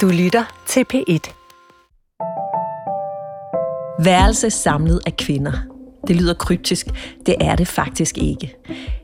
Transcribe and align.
Du 0.00 0.08
lytter 0.08 0.44
til 0.66 0.84
P1. 0.94 1.34
Værelse 4.04 4.50
samlet 4.50 5.00
af 5.06 5.16
kvinder. 5.16 5.52
Det 6.06 6.16
lyder 6.16 6.34
kryptisk. 6.34 6.86
Det 7.26 7.34
er 7.40 7.56
det 7.56 7.68
faktisk 7.68 8.18
ikke. 8.18 8.56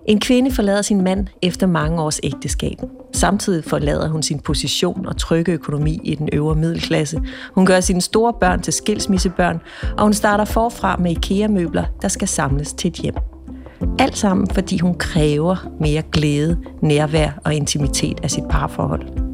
En 0.07 0.21
kvinde 0.21 0.51
forlader 0.53 0.83
sin 0.83 1.05
mand 1.05 1.27
efter 1.43 1.67
mange 1.67 2.03
års 2.03 2.21
ægteskab. 2.23 2.77
Samtidig 3.13 3.65
forlader 3.65 4.09
hun 4.09 4.23
sin 4.23 4.41
position 4.41 5.07
og 5.07 5.17
trygge 5.17 5.53
økonomi 5.53 6.01
i 6.05 6.15
den 6.15 6.29
øvre 6.33 6.55
middelklasse. 6.55 7.21
Hun 7.55 7.67
gør 7.67 7.81
sine 7.81 8.01
store 8.01 8.33
børn 8.41 8.63
til 8.63 8.73
skilsmissebørn, 8.73 9.61
og 9.99 10.03
hun 10.03 10.13
starter 10.13 10.45
forfra 10.45 10.97
med 10.97 11.11
IKEA-møbler, 11.11 11.85
der 12.03 12.09
skal 12.09 12.29
samles 12.29 12.73
til 12.73 12.89
et 12.89 12.95
hjem. 12.95 13.15
Alt 13.99 14.19
sammen, 14.19 14.47
fordi 14.51 14.79
hun 14.79 14.95
kræver 14.95 15.57
mere 15.81 16.03
glæde, 16.13 16.59
nærvær 16.83 17.31
og 17.45 17.55
intimitet 17.55 18.21
af 18.23 18.31
sit 18.31 18.45
parforhold. 18.51 19.30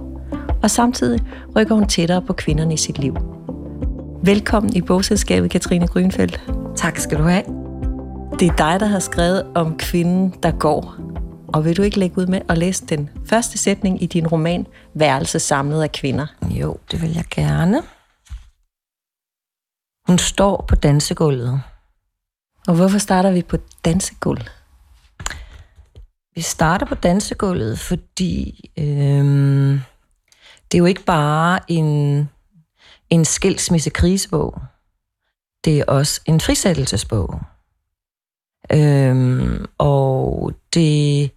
Og 0.66 0.70
samtidig 0.70 1.20
rykker 1.56 1.74
hun 1.74 1.88
tættere 1.88 2.22
på 2.22 2.32
kvinderne 2.32 2.74
i 2.74 2.77
sit 2.77 2.98
liv. 2.98 3.16
Velkommen 4.22 4.77
i 4.77 4.80
bogselskabet, 4.80 5.50
Katrine 5.50 5.86
Grønfeldt. 5.86 6.41
Tak 6.77 6.98
skal 6.98 7.18
du 7.18 7.22
have. 7.22 7.42
Det 8.41 8.48
er 8.48 8.56
dig, 8.56 8.80
der 8.80 8.86
har 8.86 8.98
skrevet 8.98 9.46
om 9.55 9.78
kvinden, 9.78 10.34
der 10.42 10.50
går. 10.50 10.96
Og 11.48 11.64
vil 11.64 11.77
du 11.77 11.82
ikke 11.82 11.98
lægge 11.98 12.18
ud 12.18 12.27
med 12.27 12.41
at 12.48 12.58
læse 12.58 12.86
den 12.86 13.10
første 13.27 13.58
sætning 13.58 14.02
i 14.02 14.06
din 14.06 14.27
roman, 14.27 14.66
Værelse 14.94 15.38
samlet 15.38 15.82
af 15.82 15.92
kvinder? 15.92 16.27
Jo, 16.50 16.77
det 16.91 17.02
vil 17.02 17.14
jeg 17.14 17.24
gerne. 17.30 17.83
Hun 20.06 20.19
står 20.19 20.64
på 20.69 20.74
dansegulvet. 20.74 21.62
Og 22.69 22.74
hvorfor 22.74 22.98
starter 22.98 23.30
vi 23.30 23.42
på 23.42 23.56
dansegulv? 23.84 24.42
Vi 26.34 26.41
starter 26.41 26.86
på 26.86 26.94
dansegulvet, 26.94 27.78
fordi 27.78 28.70
øhm, 28.78 29.80
det 30.73 30.79
er 30.79 30.79
jo 30.79 30.84
ikke 30.84 31.05
bare 31.05 31.61
en, 31.69 32.29
en 33.11 33.25
skilsmissekrisebog. 33.25 34.61
Det 35.64 35.78
er 35.78 35.84
også 35.84 36.20
en 36.27 36.41
frisættelsesbog. 36.41 37.41
Øhm, 38.73 39.67
og 39.78 40.53
det 40.75 41.31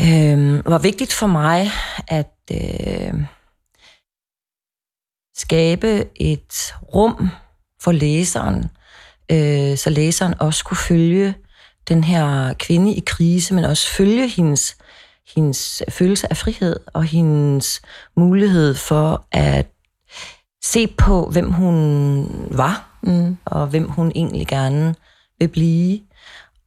øhm, 0.00 0.62
var 0.64 0.78
vigtigt 0.78 1.12
for 1.12 1.26
mig 1.26 1.70
at 2.08 2.36
øh, 2.52 3.14
skabe 5.36 6.08
et 6.16 6.74
rum 6.94 7.28
for 7.80 7.92
læseren, 7.92 8.64
øh, 9.30 9.76
så 9.76 9.90
læseren 9.90 10.34
også 10.40 10.64
kunne 10.64 10.76
følge 10.76 11.34
den 11.88 12.04
her 12.04 12.54
kvinde 12.54 12.94
i 12.94 13.02
krise, 13.06 13.54
men 13.54 13.64
også 13.64 13.88
følge 13.88 14.28
hendes, 14.28 14.76
hendes 15.34 15.82
følelse 15.88 16.26
af 16.30 16.36
frihed 16.36 16.76
og 16.86 17.04
hendes 17.04 17.82
mulighed 18.16 18.74
for 18.74 19.26
at 19.32 19.66
se 20.64 20.86
på, 20.86 21.28
hvem 21.32 21.52
hun 21.52 22.26
var, 22.50 22.98
mm. 23.02 23.36
og 23.44 23.66
hvem 23.66 23.88
hun 23.88 24.12
egentlig 24.14 24.46
gerne 24.46 24.94
vil 25.38 25.48
blive. 25.48 26.00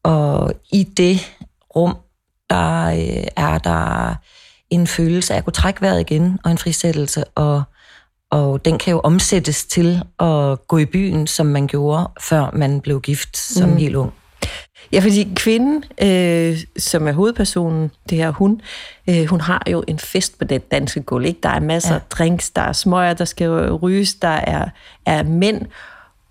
Og 0.04 0.54
i 0.72 0.84
det 0.84 1.36
rum, 1.76 1.98
der 2.50 2.86
øh, 2.86 3.28
er 3.36 3.58
der 3.58 4.16
en 4.70 4.88
følelse 4.88 5.34
af 5.34 5.38
at 5.38 5.44
kunne 5.44 5.54
trække 5.54 5.82
vejret 5.82 6.00
igen, 6.00 6.40
og 6.44 6.52
en 6.52 6.58
frisættelse, 6.58 7.24
og, 7.24 7.64
og 8.32 8.66
den 8.66 8.78
kan 8.78 8.92
jo 8.92 9.00
omsættes 9.00 9.66
til 9.66 10.04
at 10.20 10.68
gå 10.68 10.78
i 10.78 10.86
byen, 10.86 11.28
som 11.28 11.46
man 11.46 11.68
gjorde, 11.68 12.10
før 12.22 12.52
man 12.54 12.82
blev 12.82 13.02
gift 13.02 13.38
som 13.38 13.70
mm. 13.70 13.78
helt 13.78 13.96
ung. 13.96 14.14
Ja, 14.92 15.00
fordi 15.00 15.34
kvinden, 15.36 15.84
øh, 16.02 16.58
som 16.78 17.08
er 17.08 17.12
hovedpersonen, 17.12 17.92
det 18.10 18.18
her 18.18 18.32
hun, 18.32 18.62
øh, 19.10 19.26
hun 19.26 19.42
har 19.42 19.64
jo 19.72 19.84
en 19.88 20.00
fest 20.00 20.40
på 20.40 20.46
det 20.46 20.72
danske 20.72 21.02
gulv. 21.02 21.26
Ikke? 21.26 21.40
Der 21.44 21.50
er 21.50 21.60
masser 21.60 21.94
ja. 21.94 21.96
af 21.96 22.02
drinks, 22.10 22.50
der 22.50 22.62
er 22.62 22.74
smøger, 22.74 23.14
der 23.14 23.26
skal 23.26 23.50
ryges, 23.72 24.16
der 24.16 24.28
er, 24.28 24.70
er 25.06 25.24
mænd. 25.24 25.62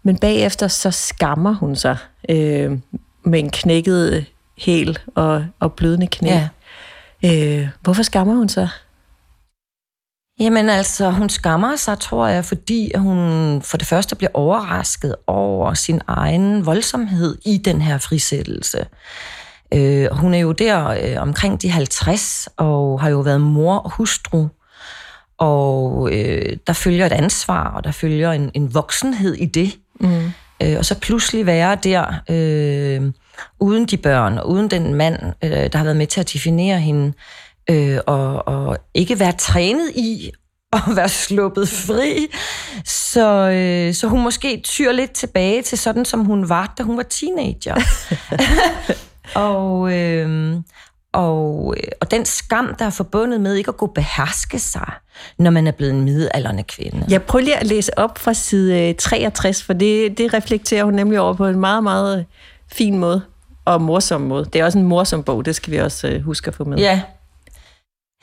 Men 0.03 0.19
bagefter 0.19 0.69
så 0.69 0.91
skammer 0.91 1.55
hun 1.55 1.77
sig 1.77 1.97
øh, 2.29 2.79
med 3.25 3.39
en 3.39 3.51
knækket 3.51 4.27
hæl 4.59 4.99
og, 5.15 5.45
og 5.61 5.73
blødende 5.73 6.07
knæ. 6.07 6.31
Ja. 6.31 6.49
Øh, 7.25 7.69
hvorfor 7.81 8.03
skammer 8.03 8.35
hun 8.35 8.49
sig? 8.49 8.69
Jamen 10.41 10.69
altså, 10.69 11.11
hun 11.11 11.29
skammer 11.29 11.77
sig, 11.77 11.99
tror 11.99 12.27
jeg, 12.27 12.45
fordi 12.45 12.93
hun 12.97 13.63
for 13.63 13.77
det 13.77 13.87
første 13.87 14.17
bliver 14.17 14.31
overrasket 14.35 15.17
over 15.27 15.75
sin 15.75 16.01
egen 16.07 16.67
voldsomhed 16.67 17.39
i 17.45 17.59
den 17.59 17.81
her 17.81 17.99
frisættelse. 17.99 18.87
Øh, 19.75 20.09
hun 20.13 20.35
er 20.35 20.39
jo 20.39 20.53
der 20.53 20.87
øh, 20.89 21.23
omkring 21.23 21.63
de 21.63 21.71
50, 21.71 22.49
og 22.57 23.01
har 23.01 23.09
jo 23.09 23.21
været 23.21 23.41
mor 23.41 23.77
og 23.77 23.91
hustru. 23.91 24.49
Og 25.39 26.09
øh, 26.13 26.57
der 26.67 26.73
følger 26.73 27.07
et 27.07 27.13
ansvar, 27.13 27.71
og 27.71 27.85
der 27.85 27.93
følger 27.93 28.33
en, 28.33 28.51
en 28.55 28.75
voksenhed 28.75 29.35
i 29.35 29.47
det. 29.47 29.79
Mm. 30.01 30.33
Øh, 30.63 30.79
og 30.79 30.85
så 30.85 30.99
pludselig 31.01 31.47
være 31.47 31.79
der 31.83 32.15
øh, 32.31 33.13
uden 33.61 33.87
de 33.87 33.97
børn, 33.97 34.39
og 34.39 34.49
uden 34.51 34.69
den 34.69 34.95
mand, 34.95 35.17
øh, 35.45 35.51
der 35.51 35.77
har 35.77 35.85
været 35.85 35.97
med 35.97 36.07
til 36.07 36.21
at 36.21 36.33
definere 36.33 36.81
hende, 36.81 37.07
øh, 37.07 37.13
og, 38.07 38.49
og 38.49 38.79
ikke 38.95 39.19
være 39.19 39.33
trænet 39.33 39.91
i 39.95 40.31
at 40.73 40.83
være 40.97 41.09
sluppet 41.09 41.69
fri. 41.69 42.27
Så, 42.85 43.51
øh, 43.51 43.95
så 43.95 44.09
hun 44.09 44.23
måske 44.23 44.61
tyr 44.65 44.93
lidt 44.93 45.13
tilbage 45.13 45.63
til 45.63 45.79
sådan, 45.79 46.05
som 46.05 46.25
hun 46.25 46.49
var, 46.49 46.75
da 46.79 46.83
hun 46.83 46.97
var 46.97 47.03
teenager. 47.03 47.77
og, 49.49 49.93
øh, 49.93 50.57
og, 51.13 51.75
og 52.01 52.11
den 52.11 52.25
skam, 52.25 52.75
der 52.79 52.85
er 52.85 52.91
forbundet 52.91 53.41
med 53.41 53.55
ikke 53.55 53.69
at 53.69 53.77
kunne 53.77 53.95
beherske 53.95 54.59
sig, 54.59 54.93
når 55.39 55.51
man 55.51 55.67
er 55.67 55.71
blevet 55.71 55.93
en 55.93 56.01
midalderne 56.01 56.63
kvinde. 56.63 57.05
Jeg 57.09 57.23
prøver 57.23 57.45
lige 57.45 57.57
at 57.57 57.67
læse 57.67 57.99
op 57.99 58.19
fra 58.19 58.35
side 58.35 58.93
63, 58.93 59.63
for 59.63 59.73
det, 59.73 60.19
det 60.19 60.35
reflekterer 60.35 60.85
hun 60.85 60.95
nemlig 60.95 61.21
over 61.21 61.35
på 61.35 61.47
en 61.47 61.61
meget, 61.61 61.83
meget 61.83 62.27
fin 62.73 62.99
måde 62.99 63.23
og 63.65 63.83
morsom 63.83 64.21
måde. 64.21 64.45
Det 64.45 64.61
er 64.61 64.65
også 64.65 64.79
en 64.79 64.85
morsom 64.85 65.23
bog, 65.23 65.45
det 65.45 65.55
skal 65.55 65.73
vi 65.73 65.79
også 65.79 66.09
øh, 66.09 66.23
huske 66.23 66.49
at 66.49 66.55
få 66.55 66.65
med. 66.65 66.79
Ja. 66.79 67.03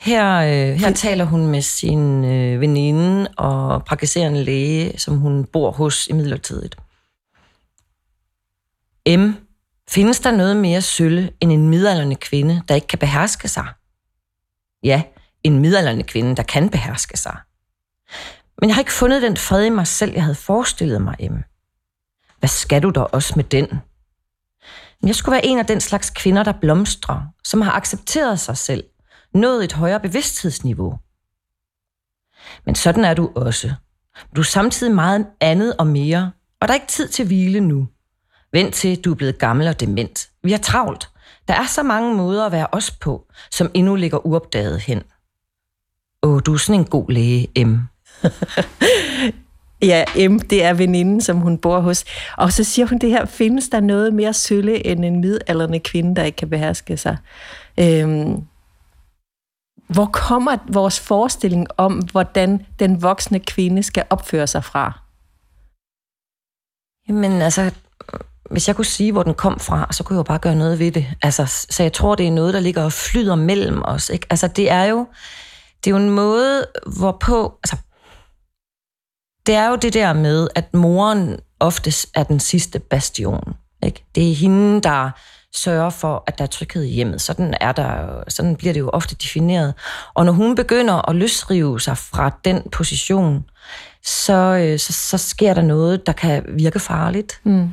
Her, 0.00 0.36
øh, 0.36 0.80
her 0.80 0.92
taler 0.92 1.24
hun 1.24 1.46
med 1.46 1.62
sin 1.62 2.24
øh, 2.24 2.60
veninde 2.60 3.28
og 3.36 3.84
praktiserende 3.84 4.44
læge, 4.44 4.98
som 4.98 5.16
hun 5.16 5.44
bor 5.44 5.70
hos 5.70 6.06
i 6.06 6.12
midlertidigt. 6.12 6.76
M. 9.08 9.32
Findes 9.88 10.20
der 10.20 10.30
noget 10.30 10.56
mere 10.56 10.82
sølle 10.82 11.30
end 11.40 11.52
en 11.52 11.68
midalderne 11.68 12.16
kvinde, 12.16 12.62
der 12.68 12.74
ikke 12.74 12.86
kan 12.86 12.98
beherske 12.98 13.48
sig? 13.48 13.66
Ja, 14.82 15.02
en 15.44 15.58
midalderne 15.58 16.02
kvinde, 16.02 16.36
der 16.36 16.42
kan 16.42 16.68
beherske 16.68 17.16
sig. 17.16 17.36
Men 18.60 18.68
jeg 18.68 18.74
har 18.74 18.80
ikke 18.80 18.92
fundet 18.92 19.22
den 19.22 19.36
fred 19.36 19.64
i 19.64 19.70
mig 19.70 19.86
selv, 19.86 20.12
jeg 20.12 20.22
havde 20.22 20.34
forestillet 20.34 21.02
mig, 21.02 21.16
M. 21.30 21.36
Hvad 22.38 22.48
skal 22.48 22.82
du 22.82 22.90
da 22.90 23.00
også 23.00 23.32
med 23.36 23.44
den? 23.44 23.68
Jeg 25.06 25.14
skulle 25.14 25.32
være 25.32 25.46
en 25.46 25.58
af 25.58 25.66
den 25.66 25.80
slags 25.80 26.10
kvinder, 26.10 26.42
der 26.42 26.52
blomstrer, 26.60 27.22
som 27.44 27.60
har 27.60 27.72
accepteret 27.72 28.40
sig 28.40 28.56
selv, 28.56 28.84
nået 29.34 29.64
et 29.64 29.72
højere 29.72 30.00
bevidsthedsniveau. 30.00 30.98
Men 32.66 32.74
sådan 32.74 33.04
er 33.04 33.14
du 33.14 33.30
også. 33.34 33.74
Du 34.36 34.40
er 34.40 34.44
samtidig 34.44 34.94
meget 34.94 35.26
andet 35.40 35.76
og 35.76 35.86
mere, 35.86 36.30
og 36.60 36.68
der 36.68 36.74
er 36.74 36.76
ikke 36.76 36.86
tid 36.86 37.08
til 37.08 37.26
hvile 37.26 37.60
nu. 37.60 37.88
Vent 38.52 38.74
til, 38.74 39.00
du 39.00 39.10
er 39.10 39.14
blevet 39.14 39.38
gammel 39.38 39.68
og 39.68 39.80
dement. 39.80 40.30
Vi 40.42 40.50
har 40.50 40.58
travlt. 40.58 41.08
Der 41.48 41.54
er 41.54 41.66
så 41.66 41.82
mange 41.82 42.14
måder 42.14 42.46
at 42.46 42.52
være 42.52 42.66
os 42.72 42.90
på, 42.90 43.26
som 43.50 43.70
endnu 43.74 43.94
ligger 43.94 44.26
uopdaget 44.26 44.80
hen. 44.80 45.02
Åh, 46.22 46.40
du 46.46 46.52
er 46.52 46.58
sådan 46.58 46.80
en 46.80 46.86
god 46.86 47.10
læge, 47.10 47.64
M. 47.64 47.78
Ja, 49.82 50.04
M, 50.28 50.38
det 50.38 50.64
er 50.64 50.74
veninden, 50.74 51.20
som 51.20 51.36
hun 51.36 51.58
bor 51.58 51.80
hos. 51.80 52.04
Og 52.36 52.52
så 52.52 52.64
siger 52.64 52.86
hun 52.86 52.98
det 52.98 53.10
her, 53.10 53.24
findes 53.24 53.68
der 53.68 53.80
noget 53.80 54.14
mere 54.14 54.32
sølle 54.32 54.86
end 54.86 55.04
en 55.04 55.20
midalderne 55.20 55.80
kvinde, 55.80 56.16
der 56.16 56.22
ikke 56.22 56.36
kan 56.36 56.50
beherske 56.50 56.96
sig? 56.96 57.16
Øhm, 57.80 58.36
hvor 59.94 60.06
kommer 60.12 60.56
vores 60.72 61.00
forestilling 61.00 61.66
om, 61.76 61.98
hvordan 61.98 62.66
den 62.78 63.02
voksne 63.02 63.40
kvinde 63.40 63.82
skal 63.82 64.04
opføre 64.10 64.46
sig 64.46 64.64
fra? 64.64 65.00
Jamen 67.08 67.42
altså, 67.42 67.74
hvis 68.50 68.68
jeg 68.68 68.76
kunne 68.76 68.84
sige, 68.84 69.12
hvor 69.12 69.22
den 69.22 69.34
kom 69.34 69.60
fra, 69.60 69.88
så 69.92 70.04
kunne 70.04 70.14
jeg 70.14 70.18
jo 70.18 70.22
bare 70.22 70.38
gøre 70.38 70.54
noget 70.54 70.78
ved 70.78 70.92
det. 70.92 71.06
Altså, 71.22 71.66
så 71.70 71.82
jeg 71.82 71.92
tror, 71.92 72.14
det 72.14 72.26
er 72.26 72.30
noget, 72.30 72.54
der 72.54 72.60
ligger 72.60 72.84
og 72.84 72.92
flyder 72.92 73.34
mellem 73.34 73.82
os. 73.84 74.08
Ikke? 74.08 74.26
Altså, 74.30 74.48
det 74.48 74.70
er 74.70 74.84
jo, 74.84 75.06
det 75.84 75.90
er 75.90 75.90
jo 75.90 75.96
en 75.96 76.10
måde, 76.10 76.66
hvorpå... 76.98 77.58
Altså, 77.64 77.76
det 79.46 79.54
er 79.54 79.68
jo 79.68 79.76
det 79.76 79.94
der 79.94 80.12
med, 80.12 80.48
at 80.54 80.74
moren 80.74 81.40
oftest 81.60 82.06
er 82.14 82.22
den 82.22 82.40
sidste 82.40 82.78
bastion. 82.78 83.54
Ikke? 83.82 84.04
Det 84.14 84.30
er 84.30 84.34
hende, 84.34 84.80
der 84.80 85.10
sørger 85.54 85.90
for, 85.90 86.24
at 86.26 86.38
der 86.38 86.44
er 86.44 86.48
tryghed 86.48 86.82
i 86.82 86.94
hjemmet. 86.94 87.20
Sådan, 87.20 87.54
er 87.60 87.72
der, 87.72 88.22
sådan 88.28 88.56
bliver 88.56 88.72
det 88.72 88.80
jo 88.80 88.90
ofte 88.92 89.14
defineret. 89.14 89.74
Og 90.14 90.24
når 90.24 90.32
hun 90.32 90.54
begynder 90.54 91.08
at 91.08 91.16
løsrive 91.16 91.80
sig 91.80 91.98
fra 91.98 92.30
den 92.44 92.62
position, 92.72 93.44
så, 94.04 94.32
øh, 94.32 94.78
så, 94.78 94.92
så 94.92 95.18
sker 95.18 95.54
der 95.54 95.62
noget, 95.62 96.06
der 96.06 96.12
kan 96.12 96.44
virke 96.48 96.78
farligt. 96.78 97.40
Mm. 97.44 97.68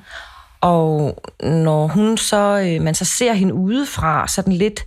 Og 0.62 1.22
når 1.44 1.88
hun 1.88 2.18
så, 2.18 2.60
øh, 2.66 2.81
man 2.81 2.95
så 2.95 3.06
ser 3.06 3.33
hende 3.33 3.54
udefra, 3.54 4.27
sådan 4.27 4.54
lidt 4.54 4.86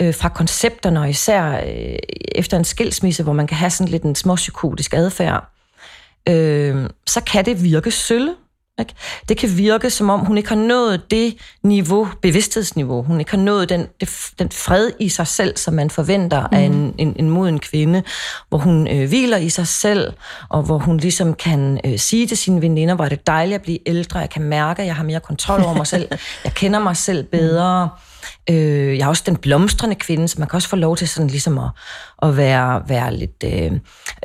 øh, 0.00 0.14
fra 0.14 0.28
koncepterne, 0.28 1.00
og 1.00 1.10
især 1.10 1.60
øh, 1.66 1.98
efter 2.34 2.56
en 2.56 2.64
skilsmisse, 2.64 3.22
hvor 3.22 3.32
man 3.32 3.46
kan 3.46 3.56
have 3.56 3.70
sådan 3.70 3.90
lidt 3.90 4.02
en 4.02 4.14
småpsykotisk 4.14 4.94
adfærd, 4.94 5.50
øh, 6.28 6.90
så 7.06 7.20
kan 7.20 7.44
det 7.44 7.62
virke 7.62 7.90
sølle. 7.90 8.34
Ikke? 8.80 8.94
Det 9.28 9.36
kan 9.36 9.56
virke, 9.56 9.90
som 9.90 10.10
om 10.10 10.20
hun 10.20 10.36
ikke 10.36 10.48
har 10.48 10.56
nået 10.56 11.10
det 11.10 11.36
niveau, 11.62 12.08
bevidsthedsniveau. 12.22 13.02
Hun 13.02 13.18
ikke 13.18 13.30
har 13.30 13.38
nået 13.38 13.68
den, 13.68 13.86
den 14.38 14.50
fred 14.50 14.90
i 14.98 15.08
sig 15.08 15.26
selv, 15.26 15.56
som 15.56 15.74
man 15.74 15.90
forventer 15.90 16.40
mm. 16.40 16.56
af 16.56 16.60
en, 16.60 16.84
mhm. 16.84 16.94
en, 16.98 17.16
en 17.18 17.30
moden 17.30 17.58
kvinde, 17.58 18.02
hvor 18.48 18.58
hun 18.58 18.88
øh, 18.88 19.08
hviler 19.08 19.36
i 19.36 19.48
sig 19.48 19.66
selv, 19.66 20.12
og 20.48 20.62
hvor 20.62 20.78
hun 20.78 20.96
ligesom 20.96 21.34
kan 21.34 21.80
øh, 21.84 21.98
sige 21.98 22.26
til 22.26 22.36
sine 22.36 22.62
veninder, 22.62 22.94
hvor 22.94 23.04
er 23.04 23.08
det 23.08 23.26
dejligt 23.26 23.54
at 23.54 23.62
blive 23.62 23.78
ældre, 23.86 24.18
jeg 24.18 24.30
kan 24.30 24.42
mærke, 24.42 24.82
at 24.82 24.86
jeg 24.86 24.96
har 24.96 25.04
mere 25.04 25.20
kontrol 25.20 25.62
over 25.64 25.74
mig 25.74 25.86
selv, 25.86 26.08
jeg 26.44 26.54
kender 26.54 26.78
mig 26.78 26.96
selv 26.96 27.24
bedre. 27.24 27.86
Mm 27.86 28.09
Øh, 28.50 28.98
jeg 28.98 29.04
er 29.04 29.08
også 29.08 29.22
den 29.26 29.36
blomstrende 29.36 29.94
kvinde, 29.94 30.28
så 30.28 30.36
man 30.38 30.48
kan 30.48 30.56
også 30.56 30.68
få 30.68 30.76
lov 30.76 30.96
til 30.96 31.08
sådan 31.08 31.30
ligesom 31.30 31.58
at, 31.58 31.70
at 32.22 32.36
være, 32.36 32.82
være 32.88 33.16
lidt, 33.16 33.44
øh, 33.44 33.72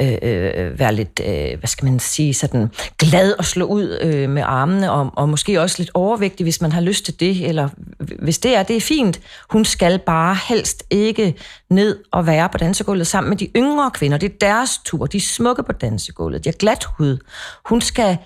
øh, 0.02 0.18
øh, 0.22 0.80
være 0.80 0.96
lidt 0.96 1.22
øh, 1.26 1.60
hvad 1.60 1.68
skal 1.68 1.86
man 1.86 2.00
sige, 2.00 2.34
sådan 2.34 2.70
glad 2.98 3.34
og 3.40 3.46
slå 3.46 3.66
ud 3.66 4.00
øh, 4.02 4.30
med 4.30 4.44
armene, 4.46 4.92
og, 4.92 5.12
og 5.16 5.30
måske 5.30 5.62
også 5.62 5.76
lidt 5.80 5.92
overvægtig, 5.94 6.44
hvis 6.44 6.62
man 6.62 6.72
har 6.72 6.82
lyst 6.82 7.06
til 7.06 7.20
det, 7.20 7.48
eller 7.48 7.70
hvis 8.20 8.40
det 8.40 8.56
er, 8.56 8.64
det 8.64 8.76
er 8.76 8.82
fint. 8.82 9.20
Hun 9.50 9.66
skal 9.66 10.00
bare 10.00 10.38
helst 10.50 10.84
ikke 10.90 11.36
ned 11.70 12.00
og 12.12 12.28
være 12.28 12.50
på 12.50 12.58
dansegulvet 12.58 13.08
sammen 13.08 13.30
med 13.30 13.38
de 13.38 13.50
yngre 13.56 13.92
kvinder. 13.92 14.18
Det 14.18 14.32
er 14.32 14.38
deres 14.42 14.80
tur, 14.86 15.06
de 15.06 15.18
er 15.18 15.22
smukke 15.22 15.64
på 15.64 15.72
dansegulvet, 15.72 16.44
de 16.44 16.50
har 16.50 16.58
glat 16.58 16.84
hud. 16.98 17.18
Hun 17.66 17.82
skal 17.82 18.18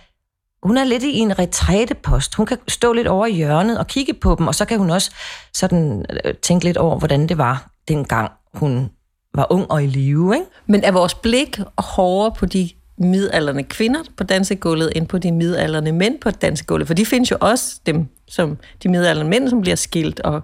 hun 0.63 0.77
er 0.77 0.83
lidt 0.83 1.03
i 1.03 1.17
en 1.17 1.39
retrætepost. 1.39 2.35
Hun 2.35 2.45
kan 2.45 2.57
stå 2.67 2.93
lidt 2.93 3.07
over 3.07 3.25
i 3.25 3.31
hjørnet 3.33 3.79
og 3.79 3.87
kigge 3.87 4.13
på 4.13 4.35
dem, 4.39 4.47
og 4.47 4.55
så 4.55 4.65
kan 4.65 4.79
hun 4.79 4.89
også 4.89 5.11
sådan 5.53 6.05
øh, 6.25 6.33
tænke 6.33 6.65
lidt 6.65 6.77
over, 6.77 6.97
hvordan 6.97 7.29
det 7.29 7.37
var 7.37 7.69
dengang 7.87 8.31
hun 8.53 8.89
var 9.35 9.47
ung 9.49 9.71
og 9.71 9.83
i 9.83 9.87
live. 9.87 10.35
Ikke? 10.35 10.45
Men 10.67 10.83
er 10.83 10.91
vores 10.91 11.13
blik 11.13 11.59
hårdere 11.77 12.31
på 12.31 12.45
de 12.45 12.69
midalderne 12.97 13.63
kvinder 13.63 13.99
på 14.17 14.23
dansegulvet, 14.23 14.91
end 14.95 15.07
på 15.07 15.17
de 15.17 15.31
midalderne 15.31 15.91
mænd 15.91 16.19
på 16.19 16.31
dansegulvet? 16.31 16.87
For 16.87 16.93
de 16.93 17.05
findes 17.05 17.31
jo 17.31 17.37
også 17.39 17.79
dem, 17.85 18.07
som 18.27 18.57
de 18.83 18.89
midalderne 18.89 19.29
mænd, 19.29 19.49
som 19.49 19.61
bliver 19.61 19.75
skilt 19.75 20.19
og 20.19 20.41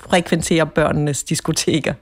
frekventerer 0.00 0.64
børnenes 0.64 1.24
diskoteker. 1.24 1.94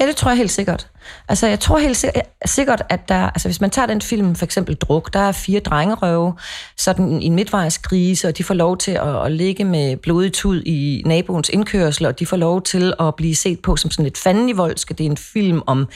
Ja, 0.00 0.06
det 0.06 0.16
tror 0.16 0.30
jeg 0.30 0.38
helt 0.38 0.50
sikkert. 0.50 0.88
Altså, 1.28 1.46
jeg 1.46 1.60
tror 1.60 1.78
helt 1.78 2.04
sikkert, 2.44 2.82
at 2.88 3.08
der, 3.08 3.30
altså 3.30 3.48
hvis 3.48 3.60
man 3.60 3.70
tager 3.70 3.86
den 3.86 4.02
film, 4.02 4.34
for 4.34 4.44
eksempel 4.44 4.74
Druk, 4.74 5.12
der 5.12 5.20
er 5.20 5.32
fire 5.32 5.60
drengerøve, 5.60 6.34
sådan 6.76 7.22
i 7.22 7.26
en 7.26 7.34
midtvejskrise, 7.34 8.28
og 8.28 8.38
de 8.38 8.44
får 8.44 8.54
lov 8.54 8.78
til 8.78 8.90
at, 8.90 9.24
at 9.24 9.32
ligge 9.32 9.64
med 9.64 9.96
blodig 9.96 10.32
tud 10.32 10.62
i 10.62 11.02
naboens 11.06 11.48
indkørsel, 11.48 12.06
og 12.06 12.18
de 12.18 12.26
får 12.26 12.36
lov 12.36 12.62
til 12.62 12.94
at 13.00 13.14
blive 13.14 13.36
set 13.36 13.60
på 13.60 13.76
som 13.76 13.90
sådan 13.90 14.02
lidt 14.02 14.18
fandenivoldske. 14.18 14.94
Det 14.94 15.06
er 15.06 15.10
en 15.10 15.16
film 15.16 15.62
om 15.66 15.88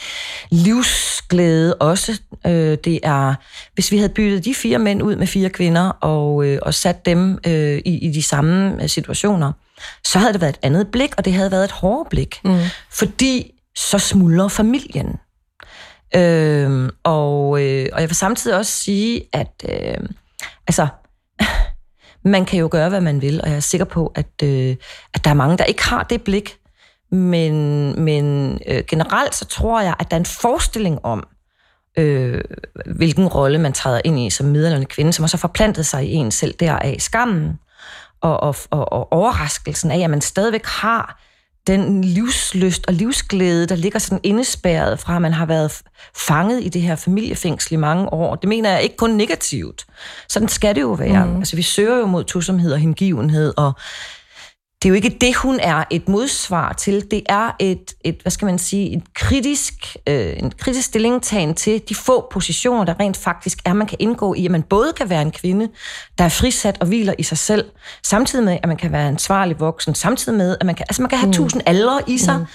livsglæde 0.51 1.75
også. 1.75 2.21
Øh, 2.47 2.79
det 2.85 3.01
er, 3.03 3.35
hvis 3.75 3.93
vi 3.93 3.97
havde 3.97 4.13
byttet 4.13 4.45
de 4.45 4.55
fire 4.55 4.79
mænd 4.79 5.03
ud 5.03 5.17
med 5.17 5.27
fire 5.27 5.49
kvinder, 5.51 5.89
og, 5.89 6.45
øh, 6.45 6.59
og 6.63 6.75
sat 6.75 7.07
dem 7.07 7.39
øh, 7.47 7.79
i, 7.85 7.99
i 7.99 8.11
de 8.11 8.23
samme 8.23 8.89
situationer, 8.89 9.53
så 10.05 10.19
havde 10.19 10.33
det 10.33 10.41
været 10.41 10.55
et 10.55 10.61
andet 10.63 10.89
blik, 10.89 11.11
og 11.19 11.25
det 11.25 11.33
havde 11.33 11.51
været 11.51 11.65
et 11.65 11.71
hårdere 11.71 12.07
blik. 12.11 12.41
Mm. 12.45 12.59
Fordi 12.91 13.53
så 13.81 13.99
smuldrer 13.99 14.49
familien. 14.49 15.19
Øh, 16.17 16.91
og, 17.03 17.63
øh, 17.63 17.89
og 17.93 18.01
jeg 18.01 18.09
vil 18.09 18.17
samtidig 18.17 18.57
også 18.57 18.73
sige, 18.73 19.23
at 19.33 19.65
øh, 19.69 20.09
altså, 20.67 20.87
man 22.35 22.45
kan 22.45 22.59
jo 22.59 22.69
gøre, 22.71 22.89
hvad 22.89 23.01
man 23.01 23.23
vil, 23.23 23.41
og 23.43 23.49
jeg 23.49 23.57
er 23.57 23.61
sikker 23.61 23.85
på, 23.85 24.13
at, 24.15 24.43
øh, 24.43 24.77
at 25.15 25.25
der 25.25 25.31
er 25.31 25.35
mange, 25.35 25.59
der 25.59 25.65
ikke 25.65 25.85
har 25.85 26.03
det 26.03 26.23
blik. 26.23 26.57
Men, 27.13 27.95
men 28.05 28.59
øh, 28.67 28.83
generelt 28.89 29.35
så 29.35 29.45
tror 29.45 29.81
jeg, 29.81 29.95
at 29.99 30.11
der 30.11 30.17
er 30.17 30.21
en 30.21 30.27
forestilling 30.27 31.05
om, 31.05 31.27
øh, 31.99 32.41
hvilken 32.97 33.27
rolle 33.27 33.59
man 33.59 33.73
træder 33.73 34.01
ind 34.05 34.19
i 34.19 34.31
som 34.31 34.47
midlerne 34.47 34.85
kvinde, 34.85 35.13
som 35.13 35.23
har 35.23 35.29
så 35.29 35.37
forplantet 35.37 35.87
sig 35.87 36.09
i 36.09 36.13
en 36.13 36.31
selv 36.31 36.55
deraf 36.55 36.97
skammen 36.99 37.59
og, 38.21 38.41
og, 38.41 38.57
og, 38.71 38.93
og 38.93 39.13
overraskelsen 39.13 39.91
af, 39.91 39.99
at 39.99 40.11
man 40.11 40.21
stadigvæk 40.21 40.67
har 40.67 41.21
den 41.67 42.05
livsløst 42.05 42.87
og 42.87 42.95
livsglæde, 42.95 43.67
der 43.67 43.77
ligger 43.77 43.99
sådan 43.99 44.21
indespærret 44.23 44.99
fra, 44.99 45.17
at 45.17 45.23
man 45.23 45.33
har 45.33 45.47
været 45.47 45.83
fanget 46.17 46.65
i 46.65 46.69
det 46.69 46.83
her 46.83 46.97
familiefængsel 46.97 47.73
i 47.73 47.77
mange 47.77 48.13
år. 48.13 48.35
Det 48.35 48.49
mener 48.49 48.71
jeg 48.71 48.83
ikke 48.83 48.97
kun 48.97 49.11
negativt. 49.11 49.87
Sådan 50.29 50.49
skal 50.49 50.75
det 50.75 50.81
jo 50.81 50.93
være. 50.93 51.27
Mm. 51.27 51.37
Altså, 51.37 51.57
vi 51.57 51.63
søger 51.63 51.97
jo 51.97 52.07
mod 52.07 52.25
tosomhed 52.25 52.73
og 52.73 52.79
hengivenhed, 52.79 53.55
og 53.57 53.73
det 54.83 54.89
er 54.89 54.91
jo 54.91 54.95
ikke 54.95 55.17
det, 55.21 55.37
hun 55.37 55.61
er 55.61 55.85
et 55.91 56.09
modsvar 56.09 56.73
til. 56.73 57.11
Det 57.11 57.23
er 57.29 57.51
et, 57.59 57.95
et 58.05 58.19
hvad 58.23 58.31
skal 58.31 58.47
man 58.47 58.59
sige, 58.59 58.89
en 58.89 59.03
kritisk, 59.15 59.97
øh, 60.07 60.33
en 60.37 60.53
kritisk 60.59 60.87
stillingtagen 60.87 61.55
til 61.55 61.83
de 61.89 61.95
få 61.95 62.29
positioner, 62.33 62.85
der 62.85 63.01
rent 63.01 63.17
faktisk 63.17 63.59
er, 63.65 63.73
man 63.73 63.87
kan 63.87 63.99
indgå 64.01 64.35
i, 64.35 64.45
at 64.45 64.51
man 64.51 64.63
både 64.63 64.93
kan 64.93 65.11
være 65.11 65.23
en 65.23 65.31
kvinde, 65.31 65.69
der 66.19 66.25
er 66.25 66.29
frisat 66.29 66.79
og 66.81 66.87
hviler 66.87 67.15
i 67.19 67.23
sig 67.23 67.39
selv, 67.39 67.65
samtidig 68.03 68.45
med, 68.45 68.59
at 68.63 68.69
man 68.69 68.77
kan 68.77 68.93
være 68.93 69.09
ansvarlig 69.09 69.61
voksen, 69.61 69.95
samtidig 69.95 70.39
med, 70.39 70.57
at 70.61 70.67
man 70.67 70.75
kan, 70.75 70.87
altså 70.89 71.03
man 71.03 71.09
kan 71.09 71.19
have 71.19 71.27
mm. 71.27 71.33
tusind 71.33 71.63
aldre 71.67 72.01
i 72.07 72.19
sig, 72.19 72.47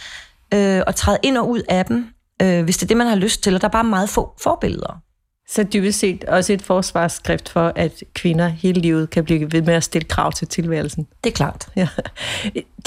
mm. 0.51 0.57
øh, 0.57 0.83
og 0.87 0.95
træde 0.95 1.17
ind 1.23 1.37
og 1.37 1.49
ud 1.49 1.61
af 1.69 1.85
dem, 1.85 2.07
øh, 2.41 2.63
hvis 2.63 2.77
det 2.77 2.83
er 2.83 2.87
det, 2.87 2.97
man 2.97 3.07
har 3.07 3.15
lyst 3.15 3.43
til, 3.43 3.55
og 3.55 3.61
der 3.61 3.67
er 3.67 3.71
bare 3.71 3.83
meget 3.83 4.09
få 4.09 4.33
forbilleder. 4.41 5.04
Så 5.47 5.63
dybest 5.63 5.99
set 5.99 6.23
også 6.23 6.53
et 6.53 6.61
forsvarsskrift 6.61 7.49
for, 7.49 7.71
at 7.75 8.03
kvinder 8.13 8.47
hele 8.47 8.81
livet 8.81 9.09
kan 9.09 9.23
blive 9.23 9.51
ved 9.51 9.61
med 9.61 9.73
at 9.73 9.83
stille 9.83 10.07
krav 10.07 10.31
til 10.31 10.47
tilværelsen. 10.47 11.07
Det 11.23 11.29
er 11.29 11.35
klart. 11.35 11.67
Ja. 11.75 11.87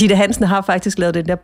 Ditte 0.01 0.17
Hansen 0.17 0.45
har 0.45 0.63
faktisk 0.63 0.99
lavet 0.99 1.15
den 1.15 1.27
der 1.29 1.35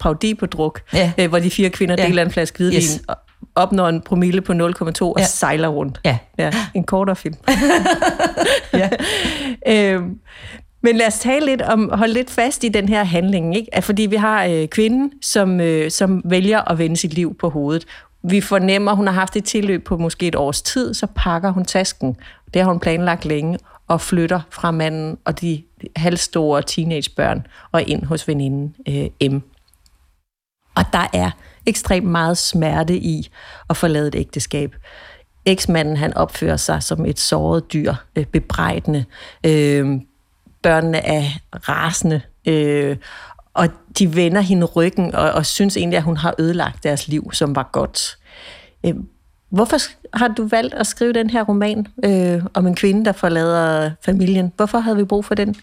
parodi 0.00 0.34
på 0.34 0.46
druk, 0.46 0.82
ja. 0.92 1.12
Øh, 1.18 1.28
hvor 1.28 1.38
de 1.38 1.50
fire 1.50 1.70
kvinder 1.70 1.96
ja. 1.98 2.06
deler 2.06 2.22
en 2.22 2.30
flaske 2.30 2.56
hvidvin, 2.56 2.76
yes. 2.76 3.02
og 3.08 3.16
opnår 3.54 3.88
en 3.88 4.00
promille 4.00 4.40
på 4.40 4.52
0,2 4.52 4.56
og 5.02 5.14
ja. 5.18 5.24
sejler 5.24 5.68
rundt. 5.68 6.00
Ja. 6.04 6.18
ja. 6.38 6.50
En 6.74 6.84
kortere 6.84 7.16
film. 7.16 7.34
ja. 8.72 8.88
øhm, 9.66 10.18
men 10.82 10.96
lad 10.96 11.06
os 11.06 11.18
tale 11.18 11.46
lidt 11.46 11.62
om, 11.62 11.90
holde 11.92 12.14
lidt 12.14 12.30
fast 12.30 12.64
i 12.64 12.68
den 12.68 12.88
her 12.88 13.04
handling, 13.04 13.56
ikke? 13.56 13.82
Fordi 13.82 14.02
vi 14.02 14.16
har 14.16 14.44
øh, 14.44 14.68
kvinden, 14.68 15.12
som, 15.22 15.60
øh, 15.60 15.90
som 15.90 16.22
vælger 16.24 16.70
at 16.70 16.78
vende 16.78 16.96
sit 16.96 17.14
liv 17.14 17.36
på 17.38 17.48
hovedet 17.48 17.86
vi 18.22 18.40
fornemmer, 18.40 18.90
at 18.90 18.96
hun 18.96 19.06
har 19.06 19.14
haft 19.14 19.36
et 19.36 19.44
tilløb 19.44 19.84
på 19.84 19.96
måske 19.96 20.28
et 20.28 20.36
års 20.36 20.62
tid, 20.62 20.94
så 20.94 21.06
pakker 21.14 21.50
hun 21.50 21.64
tasken. 21.64 22.16
Det 22.54 22.62
har 22.62 22.68
hun 22.68 22.80
planlagt 22.80 23.24
længe, 23.24 23.58
og 23.90 24.00
flytter 24.00 24.40
fra 24.50 24.70
manden 24.70 25.18
og 25.24 25.40
de 25.40 25.62
halvstore 25.96 26.62
teenagebørn 26.62 27.46
og 27.72 27.82
ind 27.82 28.04
hos 28.04 28.28
veninden 28.28 28.74
øh, 28.88 29.30
M. 29.30 29.42
Og 30.74 30.84
der 30.92 31.06
er 31.12 31.30
ekstremt 31.66 32.06
meget 32.06 32.38
smerte 32.38 32.96
i 32.96 33.30
at 33.70 33.76
forlade 33.76 34.08
et 34.08 34.14
ægteskab. 34.14 34.76
Eksmanden 35.44 35.96
han 35.96 36.14
opfører 36.14 36.56
sig 36.56 36.82
som 36.82 37.06
et 37.06 37.18
såret 37.18 37.72
dyr, 37.72 37.94
øh, 38.16 38.26
bebrejdende. 38.26 39.04
Øh, 39.46 40.00
børnene 40.62 40.98
er 40.98 41.24
rasende, 41.68 42.20
øh, 42.46 42.96
og 43.54 43.68
de 43.98 44.16
vender 44.16 44.40
hende 44.40 44.66
ryggen 44.66 45.14
og, 45.14 45.30
og 45.30 45.46
synes 45.46 45.76
egentlig, 45.76 45.96
at 45.96 46.02
hun 46.02 46.16
har 46.16 46.34
ødelagt 46.38 46.84
deres 46.84 47.08
liv, 47.08 47.30
som 47.32 47.56
var 47.56 47.68
godt. 47.72 48.18
Øh, 48.86 48.94
hvorfor 49.50 49.76
har 50.16 50.28
du 50.28 50.46
valgt 50.46 50.74
at 50.74 50.86
skrive 50.86 51.12
den 51.12 51.30
her 51.30 51.42
roman 51.42 51.86
øh, 52.04 52.42
om 52.54 52.66
en 52.66 52.74
kvinde, 52.74 53.04
der 53.04 53.12
forlader 53.12 53.90
familien? 54.04 54.52
Hvorfor 54.56 54.78
havde 54.78 54.96
vi 54.96 55.04
brug 55.04 55.24
for 55.24 55.34
den? 55.34 55.56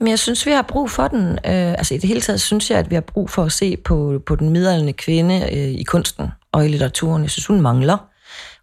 Men 0.00 0.08
jeg 0.08 0.18
synes, 0.18 0.46
vi 0.46 0.50
har 0.50 0.62
brug 0.62 0.90
for 0.90 1.08
den. 1.08 1.28
Øh, 1.30 1.70
altså 1.70 1.94
i 1.94 1.98
det 1.98 2.08
hele 2.08 2.20
taget 2.20 2.40
synes 2.40 2.70
jeg, 2.70 2.78
at 2.78 2.90
vi 2.90 2.94
har 2.94 3.00
brug 3.00 3.30
for 3.30 3.44
at 3.44 3.52
se 3.52 3.76
på, 3.76 4.22
på 4.26 4.36
den 4.36 4.50
middelalderne 4.50 4.92
kvinde 4.92 5.42
øh, 5.52 5.68
i 5.68 5.82
kunsten 5.82 6.26
og 6.52 6.64
i 6.64 6.68
litteraturen. 6.68 7.22
Jeg 7.22 7.30
synes, 7.30 7.46
hun 7.46 7.60
mangler. 7.60 8.08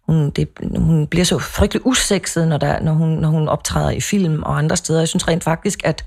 Hun, 0.06 0.30
det, 0.30 0.48
hun 0.76 1.06
bliver 1.06 1.24
så 1.24 1.38
frygtelig 1.38 1.86
usekset, 1.86 2.48
når, 2.48 2.56
der, 2.56 2.80
når, 2.80 2.92
hun, 2.92 3.08
når 3.08 3.28
hun 3.28 3.48
optræder 3.48 3.90
i 3.90 4.00
film 4.00 4.42
og 4.42 4.58
andre 4.58 4.76
steder. 4.76 4.98
Jeg 4.98 5.08
synes 5.08 5.28
rent 5.28 5.44
faktisk, 5.44 5.80
at 5.84 6.04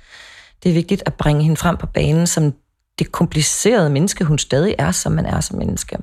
det 0.64 0.70
er 0.70 0.74
vigtigt 0.74 1.04
at 1.06 1.14
bringe 1.14 1.44
hende 1.44 1.58
frem 1.58 1.78
på 1.78 1.88
banen 1.88 2.28
som 2.28 2.54
det 3.00 3.12
komplicerede 3.12 3.90
menneske, 3.90 4.24
hun 4.24 4.38
stadig 4.38 4.76
er, 4.78 4.92
som 4.92 5.12
man 5.12 5.26
er 5.26 5.40
som 5.40 5.58
menneske. 5.58 5.98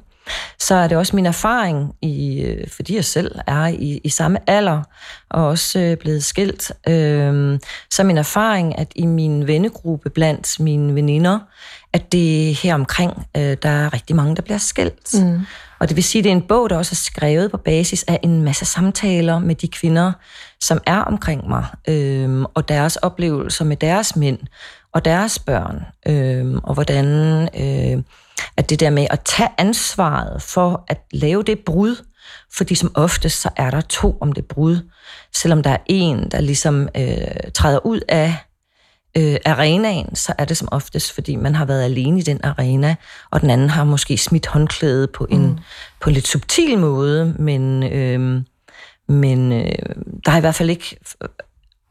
Så 0.59 0.75
er 0.75 0.88
det 0.88 0.99
også 0.99 1.16
min 1.16 1.26
erfaring, 1.26 1.95
i, 2.02 2.40
øh, 2.40 2.68
fordi 2.71 2.95
jeg 2.95 3.04
selv 3.04 3.35
er 3.47 3.66
i, 3.66 4.00
i 4.04 4.09
samme 4.09 4.38
alder, 4.50 4.83
og 5.30 5.47
også 5.47 5.78
øh, 5.78 5.97
blevet 5.97 6.25
skilt, 6.25 6.73
øh, 6.88 7.59
så 7.90 8.02
er 8.02 8.04
min 8.04 8.18
erfaring, 8.18 8.78
at 8.78 8.92
i 8.95 9.06
min 9.06 9.47
vennegruppe 9.47 10.11
blandt 10.11 10.61
mine 10.61 10.95
veninder, 10.95 11.38
at 11.92 12.12
det 12.12 12.54
her 12.54 12.75
omkring, 12.75 13.12
øh, 13.37 13.56
der 13.62 13.68
er 13.68 13.92
rigtig 13.92 14.16
mange, 14.16 14.37
der 14.37 14.42
bliver 14.42 14.59
skilt. 14.59 15.14
Mm. 15.14 15.40
Og 15.78 15.88
det 15.88 15.97
vil 15.97 16.04
sige, 16.04 16.21
at 16.21 16.25
det 16.25 16.30
er 16.30 16.37
en 16.37 16.42
bog, 16.42 16.71
der 16.71 16.76
også 16.76 16.92
er 16.92 16.97
skrevet 16.97 17.50
på 17.50 17.56
basis 17.56 18.02
af 18.09 18.21
en 18.23 18.42
masse 18.42 18.64
samtaler 18.64 19.38
med 19.38 19.54
de 19.54 19.68
kvinder, 19.68 20.12
som 20.61 20.80
er 20.87 20.99
omkring 20.99 21.49
mig, 21.49 21.64
øh, 21.88 22.42
og 22.54 22.68
deres 22.68 22.97
oplevelser 22.97 23.64
med 23.64 23.76
deres 23.76 24.16
mænd 24.16 24.38
og 24.96 25.04
deres 25.04 25.38
børn, 25.38 25.84
øh, 26.08 26.60
og 26.62 26.74
hvordan 26.74 27.06
øh, 27.42 28.02
at 28.56 28.70
det 28.70 28.80
der 28.80 28.90
med 28.90 29.06
at 29.10 29.20
tage 29.24 29.48
ansvaret 29.58 30.42
for 30.42 30.84
at 30.88 30.98
lave 31.12 31.42
det 31.42 31.58
brud, 31.58 32.04
fordi 32.52 32.74
som 32.74 32.90
oftest 32.94 33.40
så 33.40 33.50
er 33.56 33.70
der 33.70 33.80
to 33.80 34.18
om 34.20 34.32
det 34.32 34.44
brud, 34.44 34.90
selvom 35.34 35.62
der 35.62 35.70
er 35.70 35.78
en, 35.86 36.30
der 36.30 36.40
ligesom 36.40 36.88
øh, 36.96 37.50
træder 37.54 37.86
ud 37.86 38.00
af 38.08 38.34
øh, 39.16 39.36
arenaen, 39.44 40.14
så 40.14 40.32
er 40.38 40.44
det 40.44 40.56
som 40.56 40.68
oftest, 40.72 41.12
fordi 41.12 41.36
man 41.36 41.54
har 41.54 41.64
været 41.64 41.84
alene 41.84 42.18
i 42.18 42.22
den 42.22 42.40
arena, 42.42 42.94
og 43.30 43.40
den 43.40 43.50
anden 43.50 43.70
har 43.70 43.84
måske 43.84 44.18
smidt 44.18 44.46
håndklædet 44.46 45.10
på 45.10 45.26
en, 45.30 45.46
mm. 45.46 45.58
på 46.00 46.10
en 46.10 46.14
lidt 46.14 46.28
subtil 46.28 46.78
måde, 46.78 47.34
men, 47.38 47.82
øh, 47.82 48.42
men 49.08 49.52
øh, 49.52 49.72
der 50.24 50.30
har 50.30 50.38
i 50.38 50.40
hvert 50.40 50.54
fald 50.54 50.70
ikke 50.70 50.96